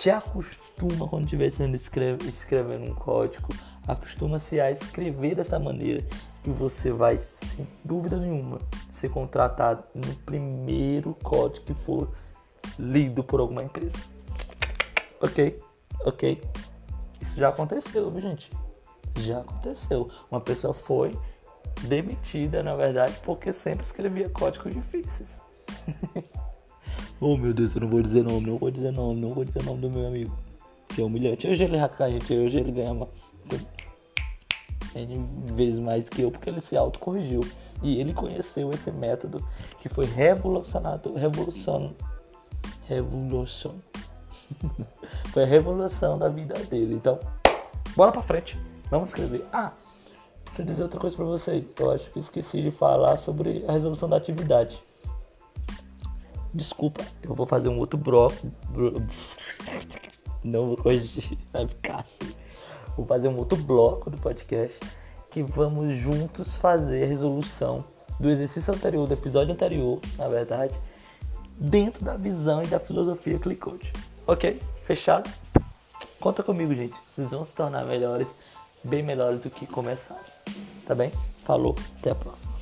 Te 0.00 0.08
acostuma 0.08 1.06
quando 1.06 1.24
estiver 1.24 1.50
sendo 1.52 1.74
escreve, 1.74 2.26
escrevendo 2.26 2.90
um 2.90 2.94
código. 2.94 3.48
Acostuma-se 3.86 4.58
a 4.58 4.70
escrever 4.70 5.34
dessa 5.34 5.58
maneira 5.58 6.02
e 6.42 6.48
você 6.48 6.90
vai, 6.90 7.18
sem 7.18 7.68
dúvida 7.84 8.16
nenhuma, 8.16 8.58
ser 8.88 9.10
contratado 9.10 9.84
no 9.94 10.14
primeiro 10.24 11.14
código 11.22 11.66
que 11.66 11.74
for 11.74 12.10
lido 12.78 13.22
por 13.22 13.40
alguma 13.40 13.62
empresa. 13.62 13.98
Ok? 15.20 15.62
Ok? 16.06 16.40
já 17.36 17.50
aconteceu, 17.50 18.10
viu, 18.10 18.22
gente? 18.22 18.50
Já 19.18 19.40
aconteceu. 19.40 20.08
Uma 20.30 20.40
pessoa 20.40 20.72
foi 20.72 21.12
demitida, 21.82 22.62
na 22.62 22.74
verdade, 22.74 23.20
porque 23.22 23.52
sempre 23.52 23.84
escrevia 23.84 24.30
códigos 24.30 24.72
difíceis. 24.72 25.42
oh 27.20 27.36
meu 27.36 27.52
Deus, 27.52 27.74
eu 27.74 27.82
não 27.82 27.88
vou 27.88 28.02
dizer 28.02 28.24
nome, 28.24 28.46
não 28.46 28.58
vou 28.58 28.70
dizer 28.70 28.92
nome, 28.92 29.20
não 29.20 29.34
vou 29.34 29.44
dizer 29.44 29.62
nome 29.62 29.80
do 29.80 29.90
meu 29.90 30.06
amigo. 30.06 30.36
Que 30.88 31.02
é 31.02 31.04
humilhante. 31.04 31.46
Hoje 31.46 31.64
ele 31.64 31.76
com 31.88 32.02
a 32.02 32.10
gente, 32.10 32.34
hoje 32.34 32.58
ele 32.58 32.72
ganha 32.72 32.92
uma... 32.92 33.08
N 34.94 35.54
vezes 35.54 35.78
mais 35.78 36.08
que 36.08 36.22
eu, 36.22 36.30
porque 36.30 36.50
ele 36.50 36.60
se 36.60 36.76
autocorrigiu. 36.76 37.40
E 37.82 38.00
ele 38.00 38.12
conheceu 38.12 38.70
esse 38.70 38.90
método 38.90 39.46
que 39.80 39.88
foi 39.88 40.04
revolucionado, 40.04 41.14
revolução, 41.14 41.94
revolução. 42.86 43.76
foi 45.32 45.44
a 45.44 45.46
revolução 45.46 46.18
da 46.18 46.28
vida 46.28 46.54
dele. 46.64 46.94
Então, 46.94 47.18
bora 47.96 48.10
pra 48.12 48.22
frente. 48.22 48.58
Vamos 48.90 49.10
escrever. 49.10 49.46
Ah, 49.52 49.72
deixa 50.46 50.62
eu 50.62 50.66
dizer 50.66 50.82
outra 50.82 51.00
coisa 51.00 51.16
pra 51.16 51.24
vocês. 51.24 51.64
Eu 51.78 51.90
acho 51.92 52.10
que 52.10 52.18
esqueci 52.18 52.60
de 52.60 52.70
falar 52.70 53.16
sobre 53.16 53.64
a 53.68 53.72
resolução 53.72 54.08
da 54.08 54.16
atividade. 54.16 54.82
Desculpa, 56.52 57.04
eu 57.22 57.34
vou 57.34 57.46
fazer 57.46 57.68
um 57.68 57.78
outro 57.78 57.98
bloco. 57.98 58.50
Não 60.42 60.68
vou 60.68 60.76
corrigir, 60.76 61.38
vai 61.52 61.66
ficar 61.68 62.00
assim. 62.00 62.34
Vou 62.96 63.06
fazer 63.06 63.28
um 63.28 63.36
outro 63.36 63.56
bloco 63.56 64.10
do 64.10 64.18
podcast 64.18 64.78
que 65.30 65.42
vamos 65.42 65.96
juntos 65.96 66.56
fazer 66.56 67.04
a 67.04 67.06
resolução 67.06 67.84
do 68.18 68.28
exercício 68.28 68.74
anterior, 68.74 69.06
do 69.06 69.14
episódio 69.14 69.54
anterior, 69.54 70.00
na 70.18 70.28
verdade, 70.28 70.78
dentro 71.56 72.04
da 72.04 72.16
visão 72.16 72.62
e 72.62 72.66
da 72.66 72.80
filosofia 72.80 73.38
ClickCode. 73.38 73.92
Ok? 74.26 74.60
Fechado? 74.84 75.30
Conta 76.18 76.42
comigo, 76.42 76.74
gente. 76.74 76.98
Vocês 77.08 77.30
vão 77.30 77.44
se 77.44 77.54
tornar 77.54 77.86
melhores, 77.86 78.28
bem 78.84 79.02
melhores 79.02 79.40
do 79.40 79.48
que 79.48 79.66
começaram. 79.66 80.20
Tá 80.84 80.94
bem? 80.94 81.10
Falou, 81.44 81.74
até 81.98 82.10
a 82.10 82.14
próxima. 82.14 82.59